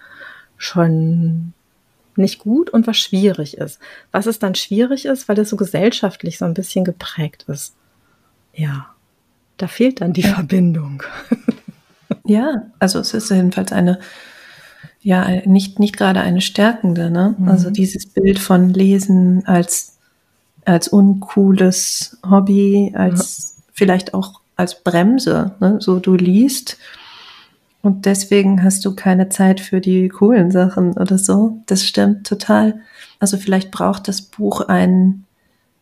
[0.57, 1.53] schon
[2.15, 3.79] nicht gut und was schwierig ist.
[4.11, 7.75] Was es dann schwierig ist, weil es so gesellschaftlich so ein bisschen geprägt ist.
[8.53, 8.87] Ja,
[9.57, 10.33] da fehlt dann die ja.
[10.33, 11.03] Verbindung.
[12.25, 13.99] Ja, also es ist jedenfalls eine,
[15.01, 17.35] ja, nicht, nicht gerade eine stärkende, ne?
[17.37, 17.47] Mhm.
[17.47, 19.97] Also dieses Bild von Lesen als,
[20.65, 23.63] als uncooles Hobby, als ja.
[23.73, 25.77] vielleicht auch als Bremse, ne?
[25.79, 26.77] So du liest
[27.81, 31.61] und deswegen hast du keine Zeit für die coolen Sachen oder so.
[31.65, 32.81] Das stimmt total.
[33.19, 35.25] Also vielleicht braucht das Buch ein,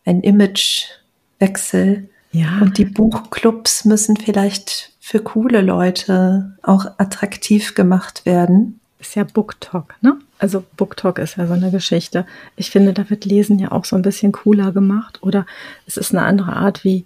[0.04, 2.08] ein Imagewechsel.
[2.30, 2.60] Ja.
[2.60, 8.78] Und die Buchclubs müssen vielleicht für coole Leute auch attraktiv gemacht werden.
[9.00, 10.18] Ist ja Booktalk, ne?
[10.38, 12.26] Also Booktalk ist ja so eine Geschichte.
[12.56, 15.46] Ich finde, da wird Lesen ja auch so ein bisschen cooler gemacht oder
[15.86, 17.04] es ist eine andere Art, wie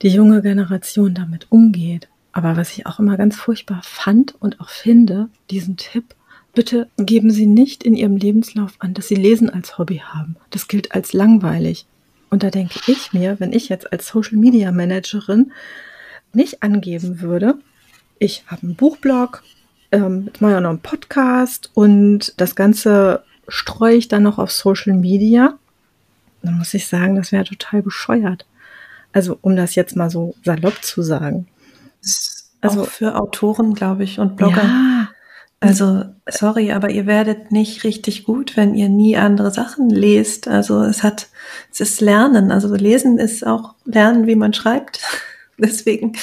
[0.00, 2.08] die junge Generation damit umgeht.
[2.32, 6.14] Aber was ich auch immer ganz furchtbar fand und auch finde, diesen Tipp,
[6.54, 10.36] bitte geben Sie nicht in Ihrem Lebenslauf an, dass Sie Lesen als Hobby haben.
[10.50, 11.86] Das gilt als langweilig.
[12.30, 15.52] Und da denke ich mir, wenn ich jetzt als Social Media Managerin
[16.32, 17.58] nicht angeben würde,
[18.18, 19.42] ich habe einen Buchblog,
[19.92, 24.38] ähm, jetzt mache ich auch noch einen Podcast und das Ganze streue ich dann noch
[24.38, 25.58] auf Social Media,
[26.42, 28.46] dann muss ich sagen, das wäre total bescheuert.
[29.12, 31.46] Also um das jetzt mal so salopp zu sagen.
[32.60, 34.62] Also auch für Autoren, glaube ich, und Blogger.
[34.62, 35.08] Ja.
[35.60, 40.48] Also, sorry, aber ihr werdet nicht richtig gut, wenn ihr nie andere Sachen lest.
[40.48, 41.28] Also, es hat,
[41.70, 42.50] es ist Lernen.
[42.50, 45.00] Also, Lesen ist auch Lernen, wie man schreibt.
[45.58, 46.16] Deswegen,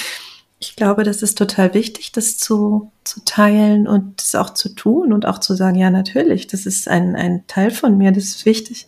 [0.62, 5.14] ich glaube, das ist total wichtig, das zu, zu teilen und das auch zu tun
[5.14, 8.44] und auch zu sagen, ja, natürlich, das ist ein, ein Teil von mir, das ist
[8.44, 8.86] wichtig.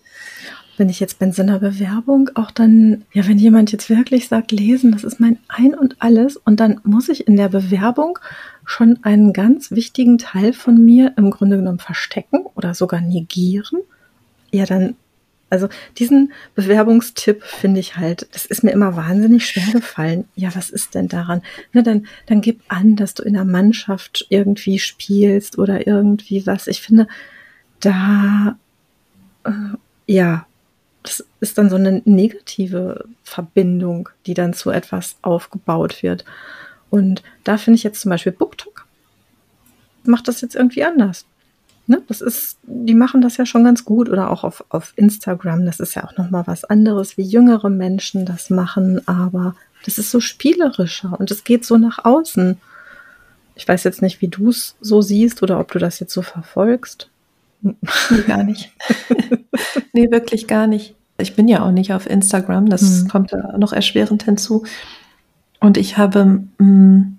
[0.77, 4.53] Wenn ich jetzt bei so einer Bewerbung auch dann, ja, wenn jemand jetzt wirklich sagt,
[4.53, 8.19] lesen, das ist mein Ein und alles, und dann muss ich in der Bewerbung
[8.67, 13.81] schon einen ganz wichtigen Teil von mir im Grunde genommen verstecken oder sogar negieren,
[14.51, 14.95] ja, dann
[15.53, 20.25] also diesen Bewerbungstipp finde ich halt, das ist mir immer wahnsinnig schwer gefallen.
[20.35, 21.43] Ja, was ist denn daran?
[21.75, 26.69] Ne, dann, dann gib an, dass du in der Mannschaft irgendwie spielst oder irgendwie was.
[26.69, 27.07] Ich finde,
[27.81, 28.57] da,
[29.45, 29.51] äh,
[30.07, 30.47] ja,
[31.03, 36.25] das ist dann so eine negative Verbindung, die dann zu etwas aufgebaut wird.
[36.89, 38.87] Und da finde ich jetzt zum Beispiel BookTok
[40.05, 41.27] macht das jetzt irgendwie anders
[41.93, 45.65] ne, das ist, die machen das ja schon ganz gut oder auch auf, auf Instagram.
[45.65, 50.11] Das ist ja auch nochmal was anderes, wie jüngere Menschen das machen, aber das ist
[50.11, 52.59] so spielerischer und es geht so nach außen.
[53.55, 56.23] Ich weiß jetzt nicht, wie du es so siehst oder ob du das jetzt so
[56.23, 57.11] verfolgst.
[57.61, 57.77] Nee,
[58.27, 58.73] gar nicht.
[59.93, 60.95] nee, wirklich gar nicht.
[61.19, 63.09] Ich bin ja auch nicht auf Instagram, das hm.
[63.09, 64.65] kommt ja noch erschwerend hinzu.
[65.61, 67.19] Und ich habe, mh, mm,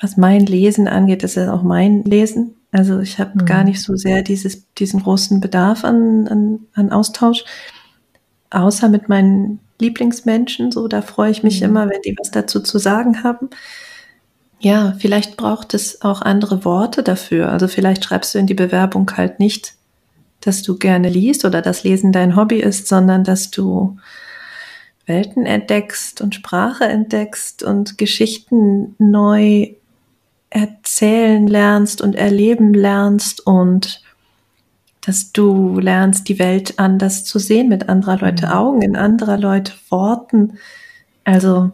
[0.00, 2.54] was mein Lesen angeht, ist ja auch mein Lesen.
[2.70, 3.46] Also ich habe mhm.
[3.46, 7.44] gar nicht so sehr dieses, diesen großen Bedarf an, an, an Austausch,
[8.50, 10.70] außer mit meinen Lieblingsmenschen.
[10.70, 11.66] So, da freue ich mich mhm.
[11.66, 13.50] immer, wenn die was dazu zu sagen haben.
[14.60, 17.50] Ja, vielleicht braucht es auch andere Worte dafür.
[17.50, 19.74] Also vielleicht schreibst du in die Bewerbung halt nicht,
[20.40, 23.96] dass du gerne liest oder das Lesen dein Hobby ist, sondern dass du
[25.06, 29.74] Welten entdeckst und Sprache entdeckst und Geschichten neu
[30.50, 34.02] erzählen lernst und erleben lernst und
[35.00, 38.52] dass du lernst, die Welt anders zu sehen, mit anderer Leute mhm.
[38.52, 40.58] Augen, in anderer Leute Worten.
[41.24, 41.70] Also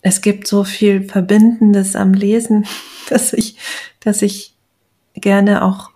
[0.00, 2.66] es gibt so viel Verbindendes am Lesen,
[3.08, 3.56] dass ich,
[4.00, 4.54] dass ich
[5.14, 5.90] gerne auch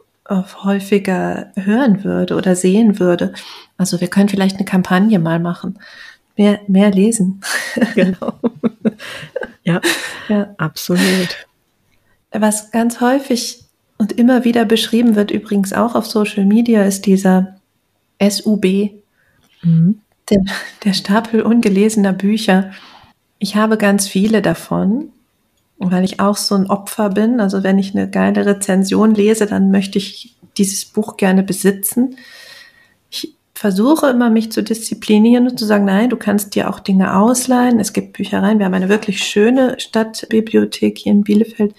[0.65, 3.35] häufiger hören würde oder sehen würde.
[3.77, 5.79] Also wir können vielleicht eine Kampagne mal machen.
[6.37, 7.43] Mehr, mehr lesen.
[7.95, 8.35] Genau.
[9.65, 9.81] ja,
[10.29, 11.47] ja, absolut.
[12.33, 13.65] Was ganz häufig
[13.99, 17.57] und immer wieder beschrieben wird, übrigens auch auf Social Media, ist dieser
[18.21, 18.65] SUB,
[19.63, 20.01] mhm.
[20.31, 20.45] der,
[20.85, 22.73] der Stapel ungelesener Bücher.
[23.39, 25.11] Ich habe ganz viele davon,
[25.79, 27.41] weil ich auch so ein Opfer bin.
[27.41, 32.17] Also wenn ich eine geile Rezension lese, dann möchte ich dieses Buch gerne besitzen.
[33.11, 37.17] Ich versuche immer, mich zu disziplinieren und zu sagen, nein, du kannst dir auch Dinge
[37.17, 37.79] ausleihen.
[37.81, 38.59] Es gibt Büchereien.
[38.59, 41.75] Wir haben eine wirklich schöne Stadtbibliothek hier in Bielefeld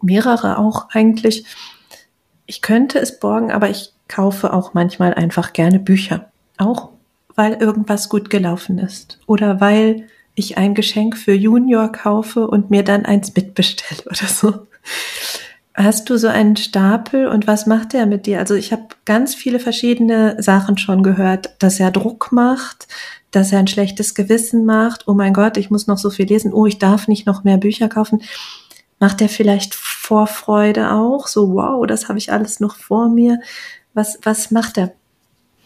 [0.00, 1.44] mehrere auch eigentlich.
[2.46, 6.30] Ich könnte es borgen, aber ich kaufe auch manchmal einfach gerne Bücher.
[6.56, 6.90] Auch
[7.34, 12.82] weil irgendwas gut gelaufen ist oder weil ich ein Geschenk für Junior kaufe und mir
[12.82, 14.66] dann eins mitbestelle oder so.
[15.74, 18.40] Hast du so einen Stapel und was macht der mit dir?
[18.40, 22.88] Also ich habe ganz viele verschiedene Sachen schon gehört, dass er Druck macht,
[23.30, 25.06] dass er ein schlechtes Gewissen macht.
[25.06, 26.52] Oh mein Gott, ich muss noch so viel lesen.
[26.52, 28.22] Oh, ich darf nicht noch mehr Bücher kaufen.
[29.00, 31.26] Macht er vielleicht Vorfreude auch?
[31.26, 33.40] So, wow, das habe ich alles noch vor mir.
[33.94, 34.92] Was, was macht er?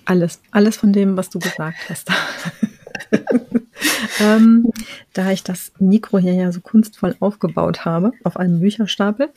[0.05, 2.11] Alles, alles von dem, was du gesagt hast.
[4.21, 4.73] ähm,
[5.13, 9.31] da ich das Mikro hier ja so kunstvoll aufgebaut habe, auf einem Bücherstapel,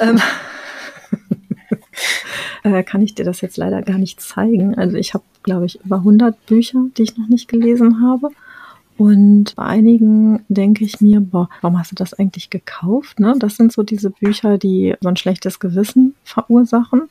[0.00, 0.20] ähm,
[2.64, 4.76] äh, kann ich dir das jetzt leider gar nicht zeigen.
[4.76, 8.30] Also ich habe, glaube ich, über 100 Bücher, die ich noch nicht gelesen habe.
[9.00, 13.18] Und bei einigen denke ich mir, boah, warum hast du das eigentlich gekauft?
[13.18, 13.34] Ne?
[13.38, 17.08] Das sind so diese Bücher, die so ein schlechtes Gewissen verursachen.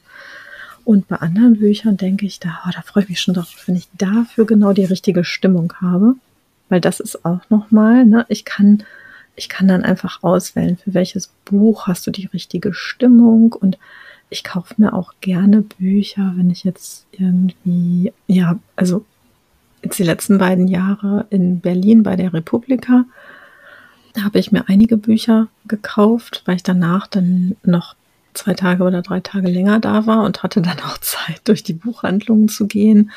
[0.86, 3.76] Und bei anderen Büchern denke ich, da, oh, da freue ich mich schon drauf, wenn
[3.76, 6.14] ich dafür genau die richtige Stimmung habe.
[6.70, 8.84] Weil das ist auch nochmal, ne, ich kann,
[9.36, 13.80] ich kann dann einfach auswählen, für welches Buch hast du die richtige Stimmung und
[14.30, 19.06] ich kaufe mir auch gerne Bücher, wenn ich jetzt irgendwie, ja, also
[19.84, 23.06] jetzt die letzten beiden Jahre in Berlin bei der Republika,
[24.22, 27.96] habe ich mir einige Bücher gekauft, weil ich danach dann noch
[28.34, 31.74] zwei Tage oder drei Tage länger da war und hatte dann auch Zeit, durch die
[31.74, 33.12] Buchhandlungen zu gehen.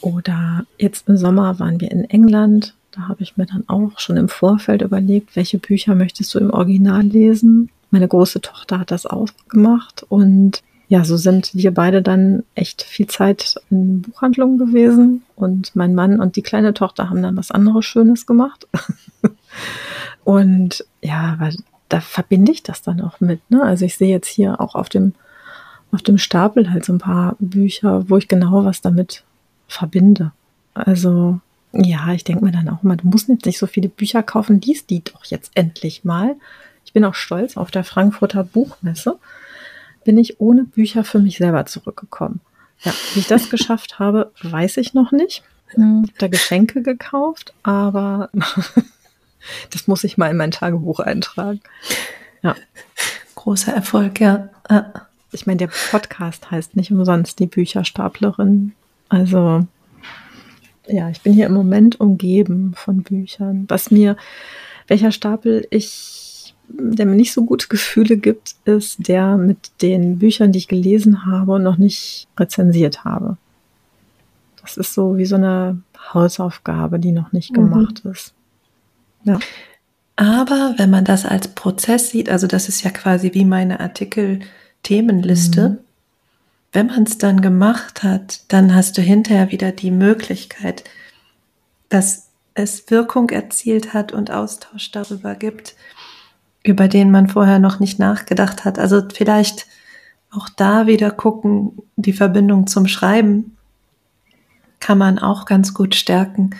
[0.00, 4.16] Oder jetzt im Sommer waren wir in England da habe ich mir dann auch schon
[4.16, 7.70] im Vorfeld überlegt, welche Bücher möchtest du im Original lesen.
[7.90, 12.82] Meine große Tochter hat das auch gemacht und ja, so sind wir beide dann echt
[12.82, 17.50] viel Zeit in Buchhandlungen gewesen und mein Mann und die kleine Tochter haben dann was
[17.50, 18.66] anderes Schönes gemacht.
[20.24, 21.56] und ja, weil
[21.88, 23.40] da verbinde ich das dann auch mit.
[23.50, 23.62] Ne?
[23.62, 25.14] Also ich sehe jetzt hier auch auf dem,
[25.90, 29.24] auf dem Stapel halt so ein paar Bücher, wo ich genau was damit
[29.68, 30.32] verbinde.
[30.74, 31.40] Also
[31.72, 34.60] ja, ich denke mir dann auch immer, du musst jetzt nicht so viele Bücher kaufen,
[34.60, 36.36] lies die doch jetzt endlich mal.
[36.84, 39.18] Ich bin auch stolz, auf der Frankfurter Buchmesse
[40.04, 42.40] bin ich ohne Bücher für mich selber zurückgekommen.
[42.80, 45.42] Ja, wie ich das geschafft habe, weiß ich noch nicht.
[45.68, 48.30] Ich habe da Geschenke gekauft, aber
[49.70, 51.60] das muss ich mal in mein Tagebuch eintragen.
[52.42, 52.54] Ja.
[53.34, 54.50] Großer Erfolg, ja.
[55.32, 58.72] Ich meine, der Podcast heißt nicht umsonst die Bücherstaplerin.
[59.08, 59.66] Also
[60.86, 63.64] ja, ich bin hier im Moment umgeben von Büchern.
[63.68, 64.16] Was mir,
[64.86, 66.33] welcher Stapel ich,
[66.68, 71.26] der mir nicht so gute Gefühle gibt, ist der mit den Büchern, die ich gelesen
[71.26, 73.36] habe und noch nicht rezensiert habe.
[74.62, 77.56] Das ist so wie so eine Hausaufgabe, die noch nicht mhm.
[77.56, 78.32] gemacht ist.
[79.24, 79.38] Ja.
[80.16, 85.68] Aber wenn man das als Prozess sieht, also das ist ja quasi wie meine Artikel-Themenliste,
[85.70, 85.78] mhm.
[86.74, 90.82] Wenn man es dann gemacht hat, dann hast du hinterher wieder die Möglichkeit,
[91.88, 95.76] dass es Wirkung erzielt hat und Austausch darüber gibt,
[96.64, 98.80] über den man vorher noch nicht nachgedacht hat.
[98.80, 99.66] Also vielleicht
[100.32, 103.56] auch da wieder gucken, die Verbindung zum Schreiben
[104.80, 106.50] kann man auch ganz gut stärken,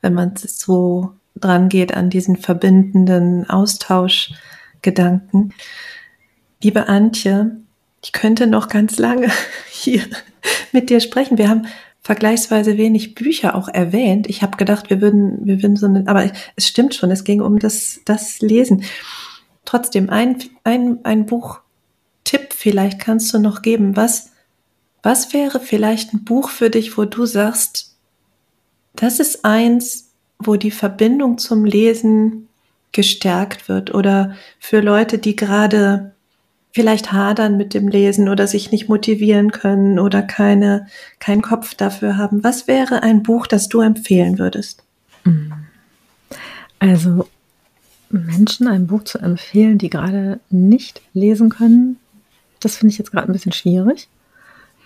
[0.00, 5.52] wenn man so dran geht an diesen verbindenden Austauschgedanken.
[6.62, 7.56] Liebe Antje,
[8.02, 9.28] ich könnte noch ganz lange
[9.70, 10.02] hier
[10.72, 11.38] mit dir sprechen.
[11.38, 11.66] Wir haben
[12.02, 14.28] vergleichsweise wenig Bücher auch erwähnt.
[14.28, 17.40] Ich habe gedacht, wir würden, wir würden so eine, aber es stimmt schon, es ging
[17.40, 18.84] um das, das Lesen.
[19.64, 23.96] Trotzdem, ein, ein, ein Buchtipp vielleicht kannst du noch geben.
[23.96, 24.30] Was,
[25.02, 27.96] was wäre vielleicht ein Buch für dich, wo du sagst,
[28.94, 32.48] das ist eins, wo die Verbindung zum Lesen
[32.92, 36.14] gestärkt wird oder für Leute, die gerade
[36.72, 40.86] vielleicht hadern mit dem Lesen oder sich nicht motivieren können oder keine,
[41.20, 42.42] keinen Kopf dafür haben.
[42.42, 44.82] Was wäre ein Buch, das du empfehlen würdest?
[46.80, 47.28] Also
[48.14, 51.98] Menschen ein Buch zu empfehlen, die gerade nicht lesen können,
[52.60, 54.08] das finde ich jetzt gerade ein bisschen schwierig.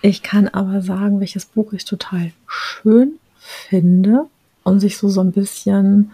[0.01, 4.25] Ich kann aber sagen, welches Buch ich total schön finde,
[4.63, 6.11] um sich so so ein bisschen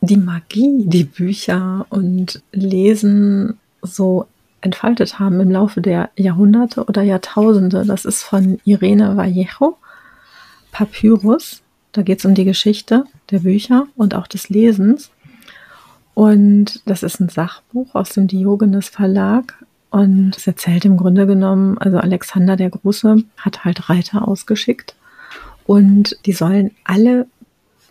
[0.00, 4.26] die Magie, die Bücher und Lesen so
[4.62, 7.84] entfaltet haben im Laufe der Jahrhunderte oder Jahrtausende.
[7.84, 9.78] Das ist von Irene Vallejo,
[10.72, 11.62] Papyrus.
[11.92, 15.10] Da geht es um die Geschichte der Bücher und auch des Lesens.
[16.20, 19.54] Und das ist ein Sachbuch aus dem Diogenes Verlag.
[19.88, 24.96] Und es erzählt im Grunde genommen, also Alexander der Große hat halt Reiter ausgeschickt.
[25.64, 27.26] Und die sollen alle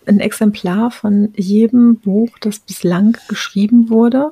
[0.05, 4.31] ein Exemplar von jedem Buch, das bislang geschrieben wurde,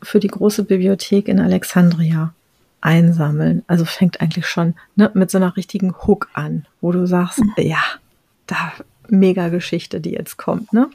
[0.00, 2.34] für die große Bibliothek in Alexandria
[2.82, 3.64] einsammeln.
[3.66, 7.52] Also fängt eigentlich schon ne, mit so einer richtigen Hook an, wo du sagst, mhm.
[7.56, 7.82] ja,
[8.46, 8.74] da
[9.10, 10.72] Mega-Geschichte, die jetzt kommt.
[10.72, 10.88] Ne?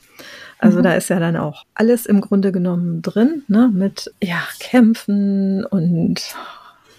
[0.59, 0.84] Also mhm.
[0.84, 3.70] da ist ja dann auch alles im Grunde genommen drin, ne?
[3.74, 6.36] mit ja, Kämpfen und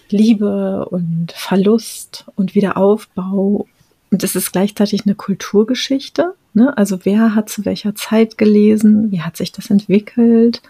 [0.09, 3.67] Liebe und Verlust und Wiederaufbau.
[4.11, 6.35] Und es ist gleichzeitig eine Kulturgeschichte.
[6.53, 6.77] Ne?
[6.77, 9.11] Also wer hat zu welcher Zeit gelesen?
[9.11, 10.61] Wie hat sich das entwickelt?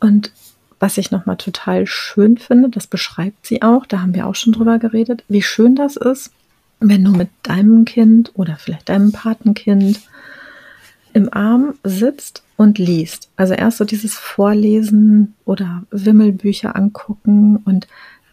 [0.00, 0.32] Und
[0.78, 4.54] was ich nochmal total schön finde, das beschreibt sie auch, da haben wir auch schon
[4.54, 6.32] drüber geredet, wie schön das ist,
[6.80, 10.00] wenn du mit deinem Kind oder vielleicht deinem Patenkind
[11.12, 13.30] im Arm sitzt und liest.
[13.36, 17.86] Also erst so dieses Vorlesen oder Wimmelbücher angucken und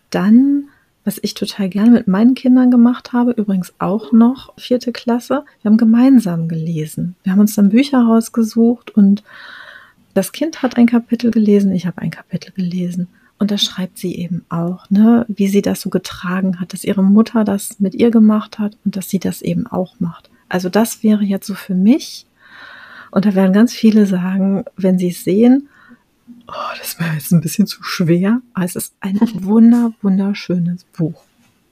[0.10, 0.66] dann,
[1.04, 5.70] was ich total gerne mit meinen Kindern gemacht habe, übrigens auch noch vierte Klasse, wir
[5.70, 7.16] haben gemeinsam gelesen.
[7.24, 9.24] Wir haben uns dann Bücher rausgesucht und
[10.14, 13.08] das Kind hat ein Kapitel gelesen, ich habe ein Kapitel gelesen.
[13.40, 17.04] Und da schreibt sie eben auch, ne, wie sie das so getragen hat, dass ihre
[17.04, 20.30] Mutter das mit ihr gemacht hat und dass sie das eben auch macht.
[20.50, 22.26] Also das wäre jetzt so für mich.
[23.12, 25.70] Und da werden ganz viele sagen, wenn sie es sehen,
[26.48, 28.42] oh, das ist mir jetzt ein bisschen zu schwer.
[28.54, 31.22] Aber es ist ein wunder, wunderschönes Buch.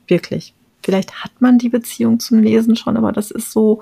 [0.07, 0.53] Wirklich.
[0.83, 3.81] Vielleicht hat man die Beziehung zum Lesen schon, aber das ist so,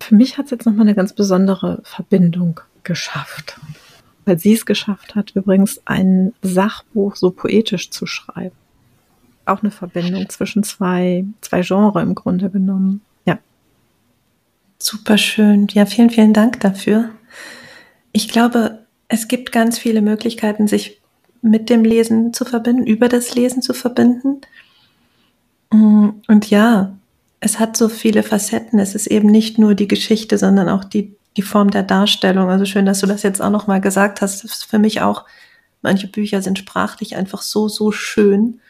[0.00, 3.60] für mich hat es jetzt nochmal eine ganz besondere Verbindung geschafft.
[4.24, 8.56] Weil sie es geschafft hat, übrigens ein Sachbuch so poetisch zu schreiben.
[9.46, 13.02] Auch eine Verbindung zwischen zwei, zwei Genres im Grunde genommen.
[13.26, 13.38] Ja.
[14.78, 15.66] Super schön.
[15.72, 17.10] Ja, vielen, vielen Dank dafür.
[18.12, 21.00] Ich glaube, es gibt ganz viele Möglichkeiten, sich
[21.42, 24.40] mit dem Lesen zu verbinden, über das Lesen zu verbinden.
[25.70, 26.96] Mm, und ja,
[27.40, 28.78] es hat so viele Facetten.
[28.78, 32.50] Es ist eben nicht nur die Geschichte, sondern auch die die Form der Darstellung.
[32.50, 34.44] Also schön, dass du das jetzt auch nochmal gesagt hast.
[34.44, 35.24] Das ist für mich auch,
[35.82, 38.60] manche Bücher sind sprachlich einfach so, so schön,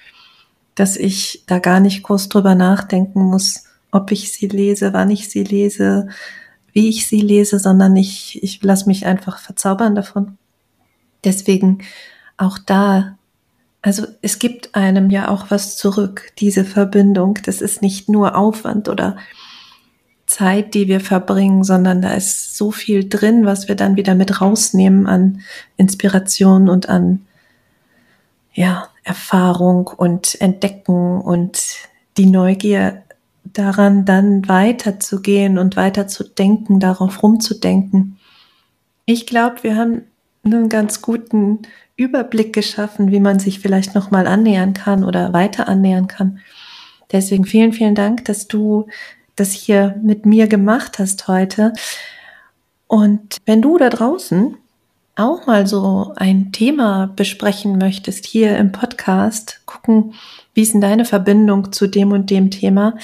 [0.74, 5.30] dass ich da gar nicht groß drüber nachdenken muss, ob ich sie lese, wann ich
[5.30, 6.08] sie lese,
[6.72, 10.36] wie ich sie lese, sondern ich, ich lasse mich einfach verzaubern davon.
[11.22, 11.78] Deswegen
[12.36, 13.16] auch da,
[13.80, 17.38] also es gibt einem ja auch was zurück, diese Verbindung.
[17.44, 19.16] Das ist nicht nur Aufwand oder
[20.26, 24.40] Zeit, die wir verbringen, sondern da ist so viel drin, was wir dann wieder mit
[24.40, 25.40] rausnehmen an
[25.76, 27.26] Inspiration und an
[28.52, 31.62] ja, Erfahrung und Entdecken und
[32.16, 33.02] die Neugier
[33.44, 38.18] daran, dann weiterzugehen und weiter zu denken, darauf rumzudenken.
[39.04, 40.02] Ich glaube, wir haben
[40.44, 41.62] einen ganz guten
[41.96, 46.38] Überblick geschaffen, wie man sich vielleicht nochmal annähern kann oder weiter annähern kann.
[47.12, 48.86] Deswegen vielen, vielen Dank, dass du
[49.36, 51.72] das hier mit mir gemacht hast heute.
[52.86, 54.56] Und wenn du da draußen
[55.16, 60.14] auch mal so ein Thema besprechen möchtest hier im Podcast, gucken,
[60.54, 62.96] wie ist denn deine Verbindung zu dem und dem Thema,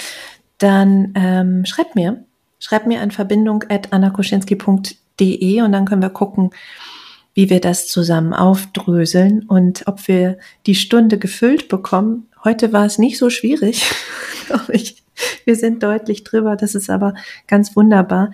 [0.57, 2.23] dann ähm, schreib mir.
[2.59, 6.51] Schreib mir an verbindung at annakoschinski.de und dann können wir gucken,
[7.33, 12.27] wie wir das zusammen aufdröseln und ob wir die Stunde gefüllt bekommen.
[12.43, 13.89] Heute war es nicht so schwierig,
[14.47, 15.00] glaube ich.
[15.45, 16.55] Wir sind deutlich drüber.
[16.55, 17.13] Das ist aber
[17.47, 18.31] ganz wunderbar.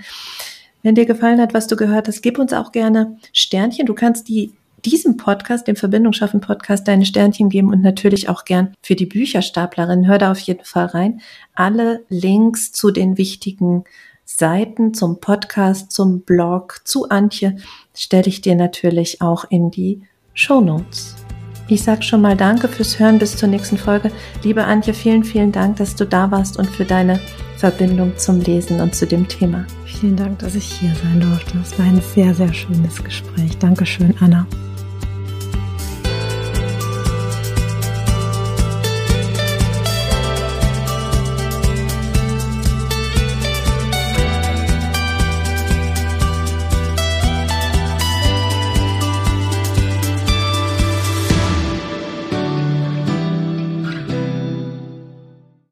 [0.83, 3.85] Wenn dir gefallen hat, was du gehört hast, gib uns auch gerne Sternchen.
[3.85, 4.53] Du kannst die
[4.85, 9.05] diesem Podcast, dem Verbindung schaffen Podcast, deine Sternchen geben und natürlich auch gern für die
[9.05, 10.07] Bücherstaplerin.
[10.07, 11.21] Hör da auf jeden Fall rein.
[11.53, 13.83] Alle Links zu den wichtigen
[14.23, 17.57] Seiten, zum Podcast, zum Blog, zu Antje,
[17.95, 20.01] stelle ich dir natürlich auch in die
[20.33, 21.26] Show Notes.
[21.69, 24.11] Ich sage schon mal Danke fürs Hören bis zur nächsten Folge.
[24.43, 27.19] Liebe Antje, vielen, vielen Dank, dass du da warst und für deine
[27.57, 29.65] Verbindung zum Lesen und zu dem Thema.
[29.85, 31.57] Vielen Dank, dass ich hier sein durfte.
[31.61, 33.57] Es war ein sehr, sehr schönes Gespräch.
[33.57, 34.47] Dankeschön, Anna.